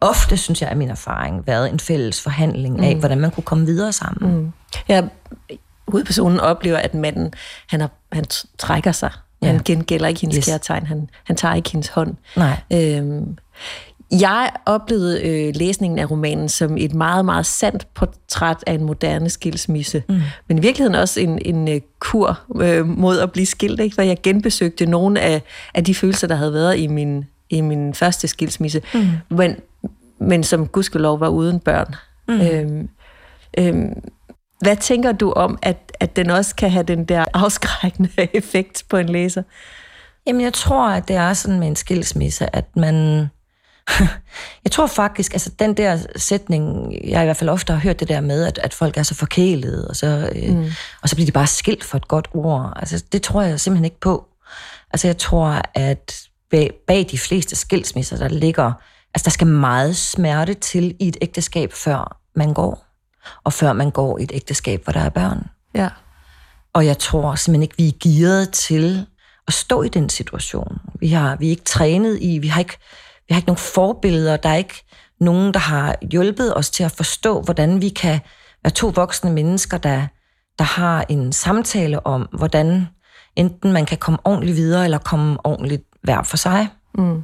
ofte, 0.02 0.38
synes 0.38 0.62
jeg, 0.62 0.72
er 0.72 0.76
min 0.76 0.90
erfaring, 0.90 1.48
været 1.48 1.70
en 1.70 1.80
fælles 1.80 2.22
forhandling 2.22 2.86
af, 2.86 2.94
mm. 2.94 3.00
hvordan 3.00 3.20
man 3.20 3.32
kunne 3.32 3.44
komme 3.44 3.66
videre 3.66 3.92
sammen. 3.92 4.36
Mm. 4.36 4.52
Ja, 4.90 5.02
hovedpersonen 5.88 6.40
oplever, 6.40 6.78
at 6.78 6.94
manden, 6.94 7.34
han, 7.68 7.82
har, 7.82 7.90
han 8.12 8.26
trækker 8.58 8.92
sig. 8.92 9.12
Ja. 9.42 9.48
Han 9.48 9.62
gengælder 9.66 10.08
ikke 10.08 10.22
hendes 10.22 10.38
yes. 10.38 10.46
kærtegn. 10.46 10.86
Han, 10.86 11.10
han 11.24 11.36
tager 11.36 11.56
ikke 11.56 11.72
hendes 11.72 11.88
hånd. 11.88 12.16
Nej. 12.36 12.62
Øhm, 12.74 13.38
jeg 14.12 14.52
oplevede 14.66 15.22
øh, 15.22 15.56
læsningen 15.56 16.00
af 16.00 16.12
romanen 16.12 16.50
som 16.50 16.78
et 16.78 16.94
meget, 16.94 17.26
meget 17.26 17.46
sandt 17.46 17.88
portræt 17.94 18.58
af 18.68 18.74
en 18.74 18.84
moderne 18.84 19.30
skilsmisse. 19.30 20.04
Mm. 20.10 20.22
Men 20.48 20.58
i 20.58 20.62
virkeligheden 20.62 20.96
også 20.96 21.20
en, 21.20 21.40
en 21.46 21.68
uh, 21.68 21.82
kur 22.00 22.40
øh, 22.62 22.88
mod 22.88 23.20
at 23.20 23.32
blive 23.32 23.46
skilt, 23.46 23.80
ikke? 23.80 23.96
hvor 23.96 24.04
jeg 24.04 24.18
genbesøgte 24.24 24.86
nogle 24.86 25.20
af, 25.20 25.42
af 25.74 25.84
de 25.84 25.96
følelser, 25.96 26.28
der 26.28 26.36
havde 26.36 26.54
været 26.54 26.80
i 26.80 26.88
min, 26.88 27.26
i 27.50 27.62
min 27.62 27.94
første 27.94 28.28
skilsmisse, 28.28 28.82
mm. 28.94 29.08
men, 29.30 29.56
men 30.26 30.44
som 30.44 30.68
gudskelov 30.68 31.20
var 31.20 31.28
uden 31.28 31.60
børn. 31.60 31.96
Mm. 32.28 32.42
Øhm, 32.42 32.90
øhm, 33.58 33.94
hvad 34.62 34.78
tænker 34.78 35.12
du 35.12 35.32
om, 35.32 35.58
at, 35.62 35.92
at 36.00 36.16
den 36.16 36.30
også 36.30 36.56
kan 36.56 36.72
have 36.72 36.84
den 36.84 37.06
der 37.06 37.26
afskrækkende 37.34 38.10
effekt 38.34 38.84
på 38.90 38.98
en 38.98 39.10
læser? 39.10 39.44
Jamen, 40.28 40.42
jeg 40.42 40.54
tror, 40.54 40.90
at 40.90 41.08
det 41.08 41.16
er 41.16 41.34
sådan 41.34 41.60
med 41.60 41.68
en 41.68 41.76
skilsmisse, 41.76 42.56
at 42.56 42.66
man 42.76 43.28
jeg 44.64 44.72
tror 44.72 44.88
faktisk, 44.88 45.34
altså 45.34 45.52
den 45.60 45.74
der 45.74 46.00
sætning, 46.16 46.94
jeg 47.04 47.22
i 47.22 47.26
hvert 47.26 47.38
fald 47.38 47.50
ofte 47.50 47.74
har 47.74 47.80
hørt 47.80 48.00
det 48.00 48.08
der 48.08 48.22
med, 48.22 48.46
at, 48.46 48.60
at 48.64 48.74
folk 48.74 48.98
er 48.98 49.04
så 49.04 49.16
forkælede, 49.16 49.88
og 49.88 49.96
så, 49.96 50.32
øh, 50.36 50.56
mm. 50.56 50.72
og 51.02 51.10
så 51.10 51.16
bliver 51.16 51.26
de 51.26 51.32
bare 51.32 51.48
skilt 51.48 51.84
for 51.84 51.98
et 51.98 52.08
godt 52.08 52.28
ord. 52.34 52.74
Altså, 52.76 53.04
det 53.12 53.22
tror 53.22 53.42
jeg 53.42 53.60
simpelthen 53.60 53.86
ikke 53.86 54.00
på. 54.00 54.26
Altså, 54.92 55.08
jeg 55.08 55.18
tror, 55.18 55.62
at 55.74 56.22
bag, 56.52 56.72
bag 56.88 57.08
de 57.12 57.18
fleste 57.18 57.56
skilsmisser, 57.56 58.18
der 58.18 58.28
ligger, 58.28 58.72
altså 59.16 59.26
der 59.26 59.32
skal 59.32 59.48
meget 59.48 59.98
smerte 59.98 60.54
til 60.54 60.96
i 61.00 61.08
et 61.08 61.18
ægteskab, 61.22 61.74
før 61.74 62.20
man 62.36 62.54
går. 62.54 62.86
Og 63.44 63.54
før 63.54 63.74
man 63.74 63.92
går 63.92 64.18
i 64.20 64.24
et 64.24 64.32
ægteskab, 64.34 64.84
hvor 64.84 64.94
der 64.94 65.00
er 65.00 65.10
børn. 65.10 65.48
Ja. 65.76 65.90
Og 66.74 66.86
jeg 66.86 66.98
tror 66.98 67.36
simpelthen 67.36 67.62
ikke, 67.62 67.78
vi 67.78 67.88
er 67.88 67.92
gearet 68.04 68.52
til 68.52 69.06
at 69.48 69.54
stå 69.54 69.82
i 69.82 69.88
den 69.88 70.10
situation. 70.10 70.80
Vi, 71.00 71.08
har, 71.08 71.36
vi 71.36 71.46
er 71.46 71.50
ikke 71.50 71.64
trænet 71.64 72.18
i, 72.22 72.38
vi 72.38 72.48
har 72.48 72.60
ikke 72.60 72.78
vi 73.28 73.34
har 73.34 73.38
ikke 73.38 73.48
nogen 73.48 73.58
forbilleder, 73.58 74.38
der 74.38 74.50
er 74.50 74.56
ikke 74.56 74.86
nogen, 75.20 75.54
der 75.54 75.60
har 75.60 75.96
hjulpet 76.12 76.58
os 76.58 76.70
til 76.70 76.84
at 76.84 76.92
forstå, 76.92 77.42
hvordan 77.42 77.82
vi 77.82 77.90
kan 77.90 78.20
være 78.64 78.72
to 78.72 78.88
voksne 78.88 79.32
mennesker, 79.32 79.78
der, 79.78 80.08
der 80.60 80.66
har 80.66 81.06
en 81.10 81.34
samtale 81.34 82.06
om, 82.06 82.22
hvordan 82.22 82.88
enten 83.36 83.72
man 83.72 83.86
kan 83.86 83.98
komme 83.98 84.20
ordentligt 84.24 84.56
videre, 84.56 84.84
eller 84.84 84.98
komme 84.98 85.38
ordentligt 85.44 85.84
hver 86.04 86.24
for 86.24 86.38
sig. 86.38 86.68
Mm. 86.98 87.24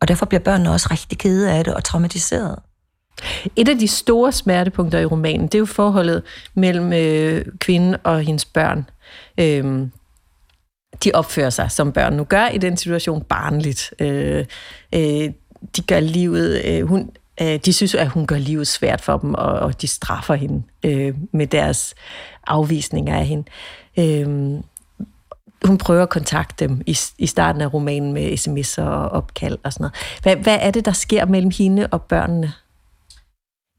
Og 0.00 0.08
derfor 0.08 0.26
bliver 0.26 0.40
børnene 0.40 0.72
også 0.72 0.88
rigtig 0.90 1.18
kede 1.18 1.52
af 1.52 1.64
det 1.64 1.74
og 1.74 1.84
traumatiseret. 1.84 2.58
Et 3.56 3.68
af 3.68 3.78
de 3.78 3.88
store 3.88 4.32
smertepunkter 4.32 4.98
i 4.98 5.04
romanen, 5.04 5.46
det 5.46 5.54
er 5.54 5.58
jo 5.58 5.66
forholdet 5.66 6.22
mellem 6.54 6.92
øh, 6.92 7.44
kvinden 7.58 7.96
og 8.04 8.20
hendes 8.20 8.44
børn. 8.44 8.90
Øhm, 9.40 9.90
de 11.04 11.10
opfører 11.14 11.50
sig, 11.50 11.70
som 11.70 11.92
børn 11.92 12.12
nu 12.12 12.24
gør 12.24 12.48
i 12.48 12.58
den 12.58 12.76
situation, 12.76 13.22
barnligt. 13.22 13.94
Øh, 14.00 14.44
øh, 14.94 15.30
de 15.76 15.82
gør 15.86 16.00
livet... 16.00 16.64
Øh, 16.64 16.86
hun, 16.86 17.10
øh, 17.40 17.58
de 17.64 17.72
synes, 17.72 17.94
at 17.94 18.08
hun 18.08 18.26
gør 18.26 18.38
livet 18.38 18.66
svært 18.66 19.00
for 19.00 19.18
dem, 19.18 19.34
og, 19.34 19.52
og 19.52 19.82
de 19.82 19.86
straffer 19.86 20.34
hende 20.34 20.62
øh, 20.84 21.14
med 21.32 21.46
deres 21.46 21.94
afvisninger 22.46 23.16
af 23.16 23.26
hende. 23.26 23.44
Øh, 23.98 24.60
hun 25.66 25.78
prøver 25.78 26.02
at 26.02 26.08
kontakte 26.08 26.68
dem 26.68 26.82
i, 26.86 26.98
i 27.18 27.26
starten 27.26 27.60
af 27.60 27.74
romanen 27.74 28.12
med 28.12 28.32
sms'er 28.32 28.82
og 28.82 29.08
opkald 29.08 29.58
og 29.64 29.72
sådan 29.72 29.82
noget. 29.82 30.22
Hvad, 30.22 30.36
hvad 30.36 30.58
er 30.60 30.70
det, 30.70 30.84
der 30.84 30.92
sker 30.92 31.26
mellem 31.26 31.50
hende 31.58 31.86
og 31.86 32.02
børnene? 32.02 32.52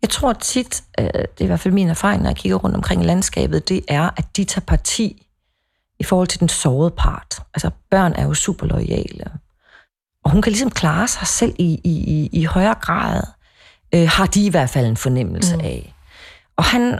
Jeg 0.01 0.10
tror 0.10 0.34
tit, 0.34 0.84
øh, 1.00 1.06
det 1.06 1.39
er 1.39 1.44
i 1.44 1.46
hvert 1.46 1.60
fald 1.60 1.74
min 1.74 1.89
erfaring, 1.89 2.22
når 2.22 2.29
jeg 2.29 2.38
kigger 2.38 2.58
rundt 2.58 2.75
omkring 2.75 3.03
i 3.03 3.06
landskabet, 3.06 3.70
det 3.70 3.82
er, 3.88 4.10
at 4.17 4.38
de 4.38 4.44
tager 4.44 4.65
parti 4.65 5.27
i 6.00 6.03
forhold 6.03 6.27
til 6.27 6.39
den 6.39 6.50
sårede 6.50 6.91
part. 6.91 7.39
Altså, 7.53 7.70
børn 7.91 8.13
er 8.13 8.24
jo 8.24 8.34
super 8.34 8.65
lojale. 8.65 9.32
Og 10.24 10.32
hun 10.32 10.41
kan 10.41 10.51
ligesom 10.51 10.72
klare 10.72 11.08
sig 11.08 11.27
selv 11.27 11.56
i, 11.60 11.82
i, 11.84 11.89
i, 11.89 12.29
i 12.41 12.44
højere 12.44 12.75
grad, 12.82 13.22
øh, 13.96 14.10
har 14.10 14.25
de 14.25 14.46
i 14.46 14.50
hvert 14.50 14.70
fald 14.70 14.86
en 14.86 14.98
fornemmelse 14.98 15.56
mm. 15.56 15.62
af. 15.62 15.96
Og 16.58 16.63
han, 16.63 17.00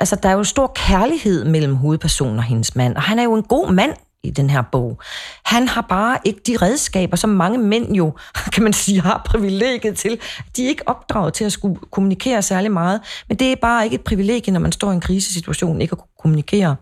altså, 0.00 0.16
der 0.22 0.28
er 0.28 0.32
jo 0.32 0.44
stor 0.44 0.72
kærlighed 0.74 1.44
mellem 1.44 1.76
hovedpersonen 1.76 2.38
og 2.38 2.44
hendes 2.44 2.76
mand, 2.76 2.96
og 2.96 3.02
han 3.02 3.18
er 3.18 3.22
jo 3.22 3.34
en 3.34 3.42
god 3.42 3.72
mand 3.72 3.96
i 4.24 4.30
den 4.30 4.50
her 4.50 4.62
bog. 4.62 5.00
Han 5.44 5.68
har 5.68 5.80
bare 5.80 6.18
ikke 6.24 6.40
de 6.46 6.56
redskaber, 6.56 7.16
som 7.16 7.30
mange 7.30 7.58
mænd 7.58 7.94
jo, 7.94 8.12
kan 8.54 8.62
man 8.62 8.72
sige, 8.72 9.00
har 9.00 9.22
privilegiet 9.26 9.96
til. 9.96 10.18
De 10.56 10.64
er 10.64 10.68
ikke 10.68 10.88
opdraget 10.88 11.34
til 11.34 11.44
at 11.44 11.52
skulle 11.52 11.80
kommunikere 11.90 12.42
særlig 12.42 12.72
meget, 12.72 13.00
men 13.28 13.38
det 13.38 13.52
er 13.52 13.56
bare 13.56 13.84
ikke 13.84 13.94
et 13.94 14.04
privilegie, 14.04 14.52
når 14.52 14.60
man 14.60 14.72
står 14.72 14.90
i 14.90 14.94
en 14.94 15.00
krisesituation, 15.00 15.80
ikke 15.80 15.92
at 15.92 15.98
kunne 15.98 16.08
kommunikere. 16.18 16.76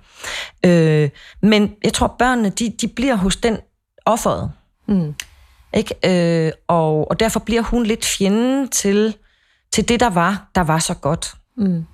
Øh, 0.65 1.11
men 1.43 1.73
jeg 1.85 1.93
tror, 1.93 2.15
børnene, 2.19 2.49
de, 2.49 2.75
de 2.81 2.89
bliver 2.89 3.15
hos 3.15 3.37
den 3.37 3.59
offeret. 4.07 4.51
Mm. 4.89 5.15
Ikke? 5.75 5.95
Øh, 6.47 6.53
og, 6.69 7.11
og 7.11 7.21
derfor 7.21 7.41
bliver 7.41 7.63
hun 7.63 7.87
lidt 7.87 8.05
fjenden 8.05 8.69
til, 8.69 9.17
til 9.73 9.89
det, 9.89 10.01
der 10.01 10.11
var, 10.11 10.51
der 10.55 10.61
var 10.61 10.79
så 10.79 10.95
godt. 10.95 11.35
Mm. 11.57 11.85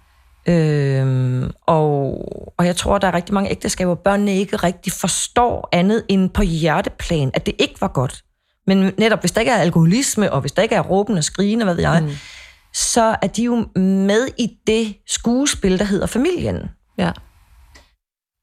Øhm, 0.48 1.50
og, 1.66 2.24
og 2.58 2.66
jeg 2.66 2.76
tror, 2.76 2.98
der 2.98 3.08
er 3.08 3.14
rigtig 3.14 3.34
mange 3.34 3.50
ægteskaber, 3.50 3.94
hvor 3.94 4.02
børnene 4.02 4.36
ikke 4.36 4.56
rigtig 4.56 4.92
forstår 4.92 5.68
andet 5.72 6.04
end 6.08 6.30
på 6.30 6.42
hjerteplan, 6.42 7.30
at 7.34 7.46
det 7.46 7.54
ikke 7.58 7.80
var 7.80 7.88
godt. 7.88 8.24
Men 8.66 8.92
netop, 8.98 9.20
hvis 9.20 9.32
der 9.32 9.40
ikke 9.40 9.52
er 9.52 9.56
alkoholisme, 9.56 10.32
og 10.32 10.40
hvis 10.40 10.52
der 10.52 10.62
ikke 10.62 10.74
er 10.74 10.80
råbende 10.80 11.18
og 11.18 11.24
skrigende, 11.24 11.64
hvad 11.64 11.74
ved 11.74 11.82
jeg, 11.82 12.02
mm. 12.02 12.10
så 12.74 13.16
er 13.22 13.26
de 13.26 13.42
jo 13.42 13.66
med 13.76 14.28
i 14.38 14.56
det 14.66 14.96
skuespil, 15.06 15.78
der 15.78 15.84
hedder 15.84 16.06
familien. 16.06 16.70
Ja. 16.98 17.12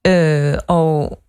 Øh, 0.07 0.57
og 0.67 1.19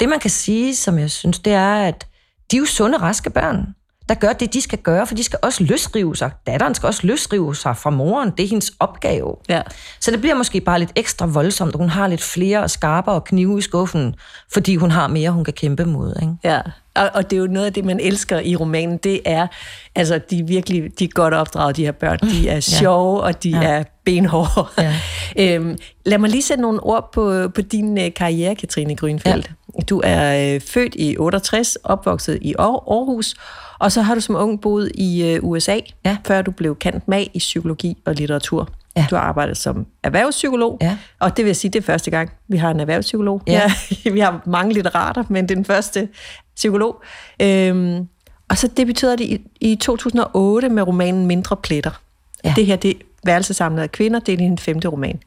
det, 0.00 0.08
man 0.08 0.20
kan 0.20 0.30
sige, 0.30 0.76
som 0.76 0.98
jeg 0.98 1.10
synes, 1.10 1.38
det 1.38 1.52
er, 1.52 1.74
at 1.74 2.06
de 2.50 2.56
er 2.56 2.60
jo 2.60 2.66
sunde, 2.66 2.98
raske 2.98 3.30
børn 3.30 3.66
der 4.08 4.14
gør 4.14 4.32
det, 4.32 4.54
de 4.54 4.60
skal 4.60 4.78
gøre, 4.78 5.06
for 5.06 5.14
de 5.14 5.24
skal 5.24 5.38
også 5.42 5.64
løsrive 5.64 6.16
sig. 6.16 6.30
Datteren 6.46 6.74
skal 6.74 6.86
også 6.86 7.06
løsrive 7.06 7.56
sig 7.56 7.76
fra 7.76 7.90
moren. 7.90 8.30
Det 8.30 8.44
er 8.44 8.48
hendes 8.48 8.72
opgave. 8.80 9.36
Ja. 9.48 9.62
Så 10.00 10.10
det 10.10 10.20
bliver 10.20 10.34
måske 10.34 10.60
bare 10.60 10.78
lidt 10.78 10.92
ekstra 10.96 11.26
voldsomt, 11.26 11.76
hun 11.76 11.88
har 11.88 12.06
lidt 12.06 12.22
flere 12.22 12.62
og 12.62 12.70
skarpere 12.70 13.20
knive 13.20 13.58
i 13.58 13.62
skuffen, 13.62 14.14
fordi 14.52 14.76
hun 14.76 14.90
har 14.90 15.08
mere, 15.08 15.30
hun 15.30 15.44
kan 15.44 15.54
kæmpe 15.54 15.84
mod. 15.84 16.14
Ikke? 16.22 16.34
Ja, 16.44 16.60
og, 16.94 17.10
og 17.14 17.30
det 17.30 17.36
er 17.36 17.40
jo 17.40 17.46
noget 17.46 17.66
af 17.66 17.72
det, 17.72 17.84
man 17.84 18.00
elsker 18.00 18.40
i 18.40 18.56
romanen, 18.56 18.96
det 18.96 19.20
er, 19.24 19.46
altså 19.94 20.20
de 20.30 20.38
er 20.38 20.44
virkelig, 20.44 20.98
de 20.98 21.04
er 21.04 21.08
godt 21.08 21.34
opdraget, 21.34 21.76
de 21.76 21.84
her 21.84 21.92
børn. 21.92 22.18
De 22.18 22.48
er 22.48 22.60
sjove, 22.60 23.20
ja. 23.20 23.26
og 23.26 23.42
de 23.42 23.50
ja. 23.50 23.62
er 23.62 23.84
benhårde. 24.04 24.66
Ja. 24.78 24.94
øhm, 25.54 25.78
lad 26.06 26.18
mig 26.18 26.30
lige 26.30 26.42
sætte 26.42 26.62
nogle 26.62 26.80
ord 26.80 27.12
på, 27.12 27.48
på 27.54 27.60
din 27.60 27.98
uh, 27.98 28.04
karriere, 28.16 28.54
Katrine 28.54 28.96
Grønfeldt. 28.96 29.50
Ja. 29.78 29.82
Du 29.82 30.00
er 30.04 30.54
øh, 30.54 30.60
født 30.60 30.94
i 30.94 31.16
68, 31.18 31.76
opvokset 31.84 32.38
i 32.42 32.54
Aarhus, 32.58 33.34
og 33.78 33.92
så 33.92 34.02
har 34.02 34.14
du 34.14 34.20
som 34.20 34.36
ung 34.36 34.60
boet 34.60 34.92
i 34.94 35.24
øh, 35.24 35.40
USA, 35.42 35.78
ja. 36.04 36.16
før 36.26 36.42
du 36.42 36.50
blev 36.50 36.76
kendt 36.76 37.08
med 37.08 37.26
i 37.34 37.38
psykologi 37.38 37.96
og 38.04 38.14
litteratur. 38.14 38.68
Ja. 38.96 39.06
Du 39.10 39.16
har 39.16 39.22
arbejdet 39.22 39.56
som 39.56 39.86
erhvervspsykolog, 40.02 40.78
ja. 40.80 40.98
og 41.20 41.36
det 41.36 41.44
vil 41.44 41.56
sige, 41.56 41.70
det 41.70 41.78
er 41.78 41.82
første 41.82 42.10
gang, 42.10 42.30
vi 42.48 42.56
har 42.56 42.70
en 42.70 42.80
erhvervspsykolog. 42.80 43.42
Ja. 43.46 43.72
Ja, 44.04 44.10
vi 44.16 44.20
har 44.20 44.42
mange 44.46 44.74
litterater, 44.74 45.24
men 45.28 45.48
det 45.48 45.50
er 45.50 45.54
den 45.54 45.64
første 45.64 46.08
psykolog. 46.54 47.02
Øhm, 47.42 48.08
og 48.50 48.58
så 48.58 48.68
debuterede 48.76 49.16
det 49.16 49.24
i, 49.24 49.40
i 49.60 49.76
2008 49.76 50.68
med 50.68 50.82
romanen 50.82 51.26
Mindre 51.26 51.56
Pletter. 51.56 52.00
Ja. 52.44 52.52
Det 52.56 52.66
her, 52.66 52.76
det 52.76 52.90
er 52.90 52.94
værelsesamlet 53.24 53.82
af 53.82 53.92
kvinder, 53.92 54.20
det 54.20 54.32
er 54.32 54.36
din 54.36 54.58
femte 54.58 54.88
roman. 54.88 55.20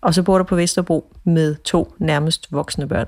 Og 0.00 0.14
så 0.14 0.22
bor 0.22 0.38
du 0.38 0.44
på 0.44 0.56
Vesterbro 0.56 1.12
med 1.24 1.54
to 1.54 1.94
nærmest 1.98 2.52
voksne 2.52 2.88
børn 2.88 3.06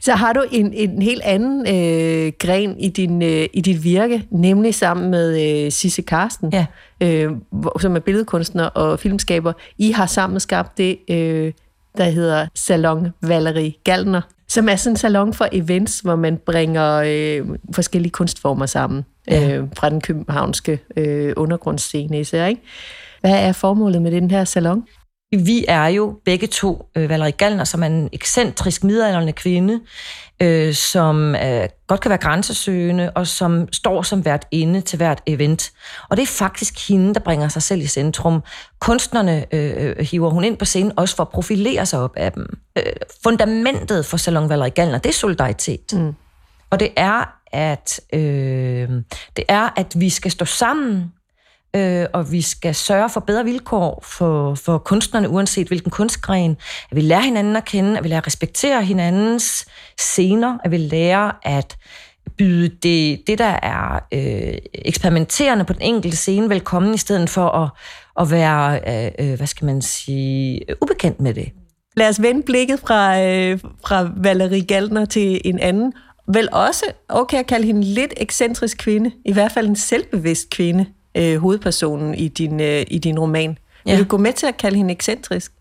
så 0.00 0.12
har 0.12 0.32
du 0.32 0.44
en, 0.52 0.72
en 0.72 1.02
helt 1.02 1.22
anden 1.24 1.60
øh, 1.60 2.32
gren 2.38 2.80
i, 2.80 2.88
din, 2.88 3.22
øh, 3.22 3.46
i 3.52 3.60
dit 3.60 3.84
virke, 3.84 4.26
nemlig 4.30 4.74
sammen 4.74 5.10
med 5.10 5.64
øh, 5.64 5.72
Sisse 5.72 6.02
Karsten, 6.02 6.52
ja. 6.52 6.66
øh, 7.00 7.32
som 7.80 7.96
er 7.96 8.00
billedkunstner 8.00 8.64
og 8.64 9.00
filmskaber. 9.00 9.52
I 9.78 9.90
har 9.90 10.06
sammen 10.06 10.40
skabt 10.40 10.78
det, 10.78 10.98
øh, 11.10 11.52
der 11.96 12.04
hedder 12.04 12.46
Salon 12.54 13.08
Valerie 13.22 13.72
Galdner, 13.84 14.20
som 14.48 14.68
er 14.68 14.76
sådan 14.76 14.92
en 14.92 14.96
salon 14.96 15.34
for 15.34 15.48
events, 15.52 16.00
hvor 16.00 16.16
man 16.16 16.36
bringer 16.36 17.02
øh, 17.06 17.46
forskellige 17.74 18.10
kunstformer 18.10 18.66
sammen 18.66 19.04
ja. 19.30 19.56
øh, 19.56 19.68
fra 19.76 19.90
den 19.90 20.00
københavnske 20.00 20.80
øh, 20.96 21.32
undergrundsscene 21.36 22.20
især. 22.20 22.46
Ikke? 22.46 22.62
Hvad 23.20 23.48
er 23.48 23.52
formålet 23.52 24.02
med 24.02 24.10
den 24.10 24.30
her 24.30 24.44
salon? 24.44 24.84
Vi 25.32 25.64
er 25.68 25.86
jo 25.86 26.20
begge 26.24 26.46
to 26.46 26.86
øh, 26.96 27.08
Valerie 27.08 27.32
Gallner, 27.32 27.64
som 27.64 27.82
er 27.82 27.86
en 27.86 28.08
ekscentrisk 28.12 28.84
midaldrende 28.84 29.32
kvinde, 29.32 29.80
øh, 30.42 30.74
som 30.74 31.34
øh, 31.34 31.68
godt 31.86 32.00
kan 32.00 32.08
være 32.08 32.18
grænsesøgende, 32.18 33.10
og 33.10 33.26
som 33.26 33.72
står 33.72 34.02
som 34.02 34.20
hvert 34.20 34.46
inde 34.50 34.80
til 34.80 34.96
hvert 34.96 35.22
event. 35.26 35.72
Og 36.10 36.16
det 36.16 36.22
er 36.22 36.26
faktisk 36.26 36.88
hende, 36.88 37.14
der 37.14 37.20
bringer 37.20 37.48
sig 37.48 37.62
selv 37.62 37.80
i 37.80 37.86
centrum. 37.86 38.42
Kunstnerne 38.80 39.54
øh, 39.54 39.72
øh, 39.76 40.06
hiver 40.06 40.30
hun 40.30 40.44
ind 40.44 40.56
på 40.56 40.64
scenen, 40.64 40.92
også 40.96 41.16
for 41.16 41.22
at 41.22 41.28
profilere 41.28 41.86
sig 41.86 42.00
op 42.00 42.16
af 42.16 42.32
dem. 42.32 42.58
Øh, 42.78 42.92
fundamentet 43.22 44.06
for 44.06 44.16
Salon 44.16 44.48
Valerie 44.48 44.70
Gallner, 44.70 44.98
det 44.98 45.08
er 45.08 45.14
solidaritet. 45.14 45.92
Mm. 45.92 46.14
Og 46.70 46.80
det 46.80 46.88
er, 46.96 47.24
at 47.52 48.00
øh, 48.12 48.88
det 49.36 49.44
er, 49.48 49.68
at 49.76 50.00
vi 50.00 50.10
skal 50.10 50.30
stå 50.30 50.44
sammen 50.44 51.12
øh, 51.76 52.06
og 52.12 52.32
vi 52.32 52.42
skal 52.42 52.74
sørge 52.74 53.10
for 53.10 53.20
bedre 53.20 53.44
vilkår 53.44 54.04
for, 54.06 54.54
for 54.54 54.78
kunstnerne, 54.78 55.28
uanset 55.28 55.68
hvilken 55.68 55.90
kunstgren. 55.90 56.56
At 56.90 56.96
vi 56.96 57.00
lærer 57.00 57.20
hinanden 57.20 57.56
at 57.56 57.64
kende, 57.64 57.98
at 57.98 58.04
vi 58.04 58.08
lærer 58.08 58.20
at 58.20 58.26
respektere 58.26 58.84
hinandens 58.84 59.66
scener, 59.98 60.58
at 60.64 60.70
vi 60.70 60.76
lærer 60.76 61.30
at 61.42 61.76
byde 62.38 62.68
det, 62.68 63.26
det 63.26 63.38
der 63.38 63.58
er 63.62 64.00
øh, 64.12 64.58
eksperimenterende 64.74 65.64
på 65.64 65.72
den 65.72 65.82
enkelte 65.82 66.16
scene 66.16 66.48
velkommen, 66.48 66.94
i 66.94 66.98
stedet 66.98 67.30
for 67.30 67.48
at, 67.48 67.70
at 68.20 68.30
være, 68.30 68.80
øh, 68.88 69.30
øh 69.30 69.36
hvad 69.36 69.46
skal 69.46 69.64
man 69.64 69.82
sige, 69.82 70.60
ubekendt 70.82 71.20
med 71.20 71.34
det. 71.34 71.52
Lad 71.96 72.08
os 72.08 72.22
vende 72.22 72.42
blikket 72.42 72.80
fra, 72.80 73.22
øh, 73.22 73.60
fra 73.86 74.10
Valerie 74.16 74.64
Galdner 74.64 75.04
til 75.04 75.40
en 75.44 75.58
anden. 75.58 75.92
Vel 76.34 76.48
også, 76.52 76.84
okay 77.08 77.38
at 77.38 77.46
kalde 77.46 77.66
hende 77.66 77.82
lidt 77.82 78.14
ekscentrisk 78.16 78.78
kvinde, 78.78 79.10
i 79.24 79.32
hvert 79.32 79.52
fald 79.52 79.68
en 79.68 79.76
selvbevidst 79.76 80.50
kvinde 80.50 80.86
øh, 81.14 81.38
hovedpersonen 81.38 82.14
i 82.14 82.28
din, 82.28 82.60
øh, 82.60 82.84
i 82.88 82.98
din 82.98 83.18
roman. 83.18 83.58
Ja. 83.86 83.90
Vil 83.90 84.04
du 84.04 84.08
gå 84.08 84.16
med 84.16 84.32
til 84.32 84.46
at 84.46 84.56
kalde 84.56 84.76
hende 84.76 84.92
ekscentrisk? 84.92 85.52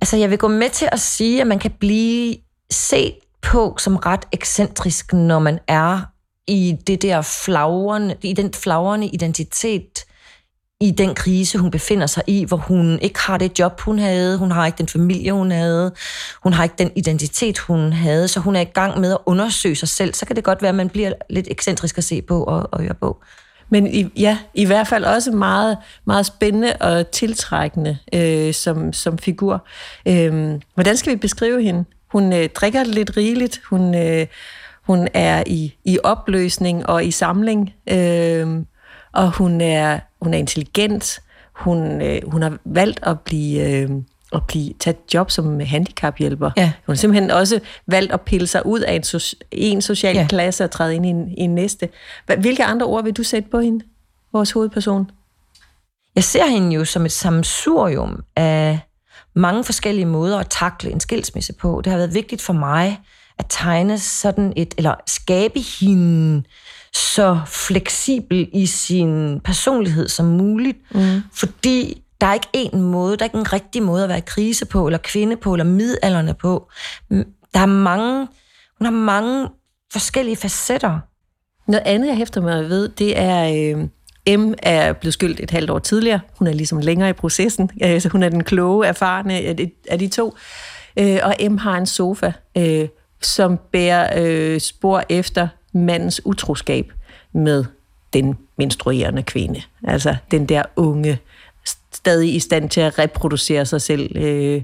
Altså, 0.00 0.16
jeg 0.16 0.30
vil 0.30 0.38
gå 0.38 0.48
med 0.48 0.70
til 0.70 0.88
at 0.92 1.00
sige, 1.00 1.40
at 1.40 1.46
man 1.46 1.58
kan 1.58 1.70
blive 1.70 2.36
set 2.70 3.14
på 3.42 3.76
som 3.78 3.96
ret 3.96 4.28
ekscentrisk, 4.32 5.12
når 5.12 5.38
man 5.38 5.58
er 5.68 6.00
i 6.46 6.76
det 6.86 7.02
der 7.02 7.22
flagrende, 7.22 8.16
i 8.22 8.32
den 8.32 8.52
flagrende 8.52 9.06
identitet, 9.06 10.04
i 10.80 10.90
den 10.90 11.14
krise, 11.14 11.58
hun 11.58 11.70
befinder 11.70 12.06
sig 12.06 12.22
i, 12.26 12.44
hvor 12.44 12.56
hun 12.56 12.98
ikke 12.98 13.20
har 13.20 13.38
det 13.38 13.58
job, 13.58 13.80
hun 13.80 13.98
havde, 13.98 14.38
hun 14.38 14.50
har 14.50 14.66
ikke 14.66 14.78
den 14.78 14.88
familie, 14.88 15.32
hun 15.32 15.50
havde, 15.50 15.92
hun 16.42 16.52
har 16.52 16.64
ikke 16.64 16.74
den 16.78 16.90
identitet, 16.96 17.58
hun 17.58 17.92
havde, 17.92 18.28
så 18.28 18.40
hun 18.40 18.56
er 18.56 18.60
i 18.60 18.64
gang 18.64 19.00
med 19.00 19.12
at 19.12 19.18
undersøge 19.26 19.76
sig 19.76 19.88
selv, 19.88 20.14
så 20.14 20.26
kan 20.26 20.36
det 20.36 20.44
godt 20.44 20.62
være, 20.62 20.68
at 20.68 20.74
man 20.74 20.88
bliver 20.88 21.12
lidt 21.30 21.48
ekscentrisk 21.50 21.98
at 21.98 22.04
se 22.04 22.22
på 22.22 22.44
og, 22.44 22.68
og 22.72 22.80
høre 22.80 22.94
på. 22.94 23.22
Men 23.70 23.86
i, 23.86 24.04
ja, 24.16 24.38
i 24.54 24.64
hvert 24.64 24.86
fald 24.86 25.04
også 25.04 25.30
meget, 25.30 25.78
meget 26.04 26.26
spændende 26.26 26.72
og 26.80 27.10
tiltrækkende 27.10 27.98
øh, 28.14 28.54
som, 28.54 28.92
som 28.92 29.18
figur. 29.18 29.66
Øh, 30.06 30.60
hvordan 30.74 30.96
skal 30.96 31.12
vi 31.12 31.16
beskrive 31.16 31.62
hende? 31.62 31.84
Hun 32.12 32.32
øh, 32.32 32.48
drikker 32.48 32.84
lidt 32.84 33.16
rigeligt. 33.16 33.60
Hun, 33.70 33.94
øh, 33.94 34.26
hun 34.86 35.08
er 35.14 35.42
i, 35.46 35.74
i 35.84 35.98
opløsning 36.04 36.86
og 36.86 37.04
i 37.04 37.10
samling. 37.10 37.74
Øh, 37.90 38.48
og 39.12 39.30
hun 39.30 39.60
er, 39.60 39.98
hun 40.22 40.34
er 40.34 40.38
intelligent. 40.38 41.20
Hun, 41.52 42.02
øh, 42.02 42.30
hun 42.30 42.42
har 42.42 42.58
valgt 42.64 43.00
at 43.02 43.20
blive... 43.20 43.68
Øh, 43.68 43.90
at 44.32 44.46
blive, 44.46 44.72
tage 44.80 44.96
et 44.96 45.14
job 45.14 45.30
som 45.30 45.60
handicaphjælper. 45.60 46.50
Ja. 46.56 46.72
Hun 46.86 46.92
har 46.92 46.94
simpelthen 46.94 47.30
også 47.30 47.60
valgt 47.86 48.12
at 48.12 48.20
pille 48.20 48.46
sig 48.46 48.66
ud 48.66 48.80
af 48.80 48.94
en, 48.94 49.02
so, 49.02 49.36
en 49.50 49.82
social 49.82 50.16
ja. 50.16 50.26
klasse 50.28 50.64
og 50.64 50.70
træde 50.70 50.94
ind 50.94 51.06
i 51.06 51.08
en, 51.08 51.28
i 51.28 51.40
en 51.40 51.54
næste. 51.54 51.88
Hvilke 52.38 52.64
andre 52.64 52.86
ord 52.86 53.04
vil 53.04 53.12
du 53.12 53.22
sætte 53.22 53.48
på 53.48 53.60
hende, 53.60 53.84
vores 54.32 54.50
hovedperson? 54.50 55.10
Jeg 56.14 56.24
ser 56.24 56.46
hende 56.46 56.74
jo 56.74 56.84
som 56.84 57.04
et 57.04 57.12
samsurium 57.12 58.24
af 58.36 58.78
mange 59.34 59.64
forskellige 59.64 60.06
måder 60.06 60.38
at 60.38 60.46
takle 60.50 60.90
en 60.90 61.00
skilsmisse 61.00 61.52
på. 61.52 61.80
Det 61.84 61.90
har 61.90 61.98
været 61.98 62.14
vigtigt 62.14 62.42
for 62.42 62.52
mig 62.52 63.00
at 63.38 63.46
tegne 63.48 63.98
sådan 63.98 64.52
et, 64.56 64.74
eller 64.78 64.94
skabe 65.06 65.60
hende 65.80 66.42
så 66.92 67.40
fleksibel 67.46 68.48
i 68.52 68.66
sin 68.66 69.40
personlighed 69.40 70.08
som 70.08 70.26
muligt, 70.26 70.78
mm. 70.94 71.22
fordi 71.34 72.02
der 72.20 72.26
er 72.26 72.34
ikke 72.34 72.48
en 72.74 72.80
måde, 72.80 73.16
der 73.16 73.22
er 73.22 73.26
ikke 73.26 73.38
en 73.38 73.52
rigtig 73.52 73.82
måde 73.82 74.02
at 74.02 74.08
være 74.08 74.20
krise 74.20 74.66
på, 74.66 74.86
eller 74.86 74.98
kvinde 74.98 75.36
på, 75.36 75.54
eller 75.54 75.64
midalderne 75.64 76.34
på. 76.34 76.70
Der 77.54 77.60
er 77.60 77.66
mange, 77.66 78.28
hun 78.78 78.84
har 78.84 78.90
mange 78.90 79.48
forskellige 79.92 80.36
facetter. 80.36 80.98
Noget 81.66 81.82
andet, 81.86 82.08
jeg 82.08 82.16
hæfter 82.16 82.40
mig 82.40 82.68
ved, 82.68 82.88
det 82.88 83.18
er, 83.18 83.74
øh, 83.76 83.88
M 84.38 84.54
er 84.62 84.92
blevet 84.92 85.14
skyldt 85.14 85.40
et 85.40 85.50
halvt 85.50 85.70
år 85.70 85.78
tidligere. 85.78 86.20
Hun 86.38 86.48
er 86.48 86.52
ligesom 86.52 86.78
længere 86.78 87.10
i 87.10 87.12
processen. 87.12 87.70
Altså, 87.80 88.08
hun 88.08 88.22
er 88.22 88.28
den 88.28 88.44
kloge, 88.44 88.86
erfarne 88.86 89.34
af 89.34 89.56
de, 89.56 89.70
af 89.88 89.98
de 89.98 90.08
to. 90.08 90.34
Øh, 90.96 91.18
og 91.22 91.34
M 91.50 91.56
har 91.56 91.76
en 91.76 91.86
sofa, 91.86 92.32
øh, 92.56 92.88
som 93.22 93.58
bærer 93.72 94.22
øh, 94.22 94.60
spor 94.60 95.02
efter 95.08 95.48
mandens 95.72 96.26
utroskab 96.26 96.92
med 97.32 97.64
den 98.12 98.38
menstruerende 98.58 99.22
kvinde. 99.22 99.62
Altså 99.84 100.16
den 100.30 100.46
der 100.46 100.62
unge, 100.76 101.18
stadig 102.00 102.34
i 102.34 102.40
stand 102.40 102.70
til 102.70 102.80
at 102.80 102.98
reproducere 102.98 103.66
sig 103.66 103.82
selv. 103.82 104.16
Øh, 104.16 104.62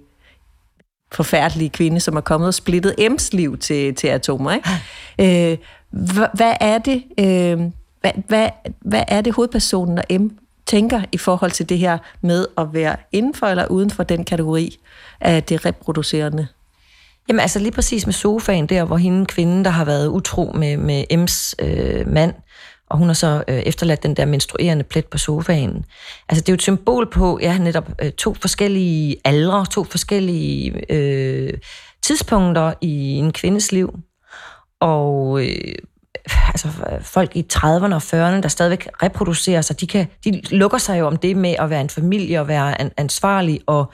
forfærdelige 1.13 1.71
kvinde, 1.71 2.01
som 2.01 2.17
er 2.17 2.21
kommet 2.21 2.47
og 2.47 2.55
splittet 2.55 2.95
M's 3.01 3.29
liv 3.33 3.59
til, 3.59 3.95
til 3.95 4.09
atomer. 4.09 4.53
Ikke? 4.53 5.51
Øh, 5.53 5.59
hvad, 5.91 6.27
hvad 6.35 6.55
er 6.61 6.79
det, 6.79 7.03
øh, 7.19 7.61
hvad, 8.01 8.13
hvad, 8.29 8.49
hvad 8.81 9.03
er 9.09 9.21
det 9.21 9.35
hovedpersonen 9.35 9.99
og 9.99 10.05
M 10.21 10.31
tænker 10.67 11.03
i 11.13 11.19
forhold 11.19 11.51
til 11.51 11.69
det 11.69 11.79
her 11.79 11.99
med 12.21 12.47
at 12.59 12.67
være 12.73 12.97
inden 13.13 13.35
for 13.35 13.47
eller 13.47 13.67
uden 13.67 13.91
for 13.91 14.03
den 14.03 14.25
kategori 14.25 14.77
af 15.21 15.43
det 15.43 15.67
reproducerende? 15.67 16.47
Jamen 17.29 17.41
altså 17.41 17.59
lige 17.59 17.73
præcis 17.73 18.07
med 18.07 18.15
sofaen 18.15 18.67
der, 18.67 18.85
hvor 18.85 18.97
hende 18.97 19.27
kvinde, 19.27 19.65
der 19.65 19.71
har 19.71 19.85
været 19.85 20.09
utro 20.09 20.53
med, 20.55 20.77
med 20.77 21.05
M's 21.13 21.67
øh, 21.67 22.13
mand, 22.13 22.35
og 22.91 22.99
hun 22.99 23.07
har 23.07 23.15
så 23.15 23.45
øh, 23.49 23.59
efterladt 23.59 24.03
den 24.03 24.15
der 24.15 24.25
menstruerende 24.25 24.85
plet 24.85 25.07
på 25.07 25.19
sofaen. 25.19 25.85
Altså 26.29 26.43
det 26.43 26.49
er 26.49 26.53
jo 26.53 26.55
et 26.55 26.63
symbol 26.63 27.11
på, 27.11 27.39
ja, 27.43 27.59
netop 27.59 27.89
øh, 28.03 28.13
to 28.13 28.35
forskellige 28.35 29.17
aldre, 29.25 29.67
to 29.67 29.85
forskellige 29.85 30.93
øh, 30.93 31.53
tidspunkter 32.03 32.73
i 32.81 33.13
en 33.13 33.33
kvindes 33.33 33.73
liv. 33.73 33.99
Og 34.81 35.43
øh, 35.43 35.75
altså 36.49 36.69
folk 37.03 37.37
i 37.37 37.47
30'erne 37.55 37.95
og 37.95 38.03
40'erne, 38.03 38.41
der 38.41 38.49
stadigvæk 38.49 38.89
reproducerer 39.03 39.61
sig, 39.61 39.81
de, 39.81 39.87
kan, 39.87 40.07
de 40.25 40.41
lukker 40.51 40.79
sig 40.79 40.99
jo 40.99 41.07
om 41.07 41.17
det 41.17 41.37
med 41.37 41.55
at 41.59 41.71
være 41.71 41.81
en 41.81 41.91
familie 41.91 42.41
og 42.41 42.49
være 42.49 42.81
an, 42.81 42.91
ansvarlig 42.97 43.61
og 43.67 43.93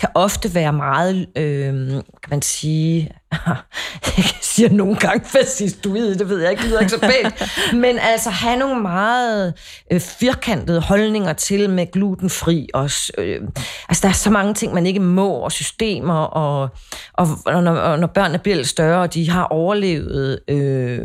kan 0.00 0.08
ofte 0.14 0.54
være 0.54 0.72
meget, 0.72 1.26
øh, 1.36 1.90
kan 1.92 2.30
man 2.30 2.42
sige, 2.42 3.10
jeg 4.16 4.24
siger 4.42 4.70
nogle 4.70 4.96
gange 4.96 5.24
fascistoid, 5.24 6.14
det 6.14 6.28
ved 6.28 6.40
jeg 6.40 6.50
ikke, 6.50 6.62
det 6.62 6.70
lyder 6.70 6.80
ikke 6.80 6.92
så 6.92 7.00
pænt, 7.00 7.42
men 7.82 7.98
altså 7.98 8.30
have 8.30 8.56
nogle 8.56 8.82
meget 8.82 9.54
øh, 9.92 10.00
firkantede 10.00 10.80
holdninger 10.80 11.32
til 11.32 11.70
med 11.70 11.92
glutenfri 11.92 12.68
og 12.74 12.90
øh, 13.18 13.40
altså 13.88 14.02
der 14.02 14.08
er 14.08 14.12
så 14.12 14.30
mange 14.30 14.54
ting, 14.54 14.74
man 14.74 14.86
ikke 14.86 15.00
må, 15.00 15.30
og 15.30 15.52
systemer, 15.52 16.18
og, 16.24 16.68
og, 17.12 17.28
og, 17.46 17.62
når, 17.62 17.72
og 17.72 17.98
når 17.98 18.06
børnene 18.06 18.38
bliver 18.38 18.56
lidt 18.56 18.68
større, 18.68 19.02
og 19.02 19.14
de 19.14 19.30
har 19.30 19.44
overlevet 19.44 20.40
øh, 20.48 20.98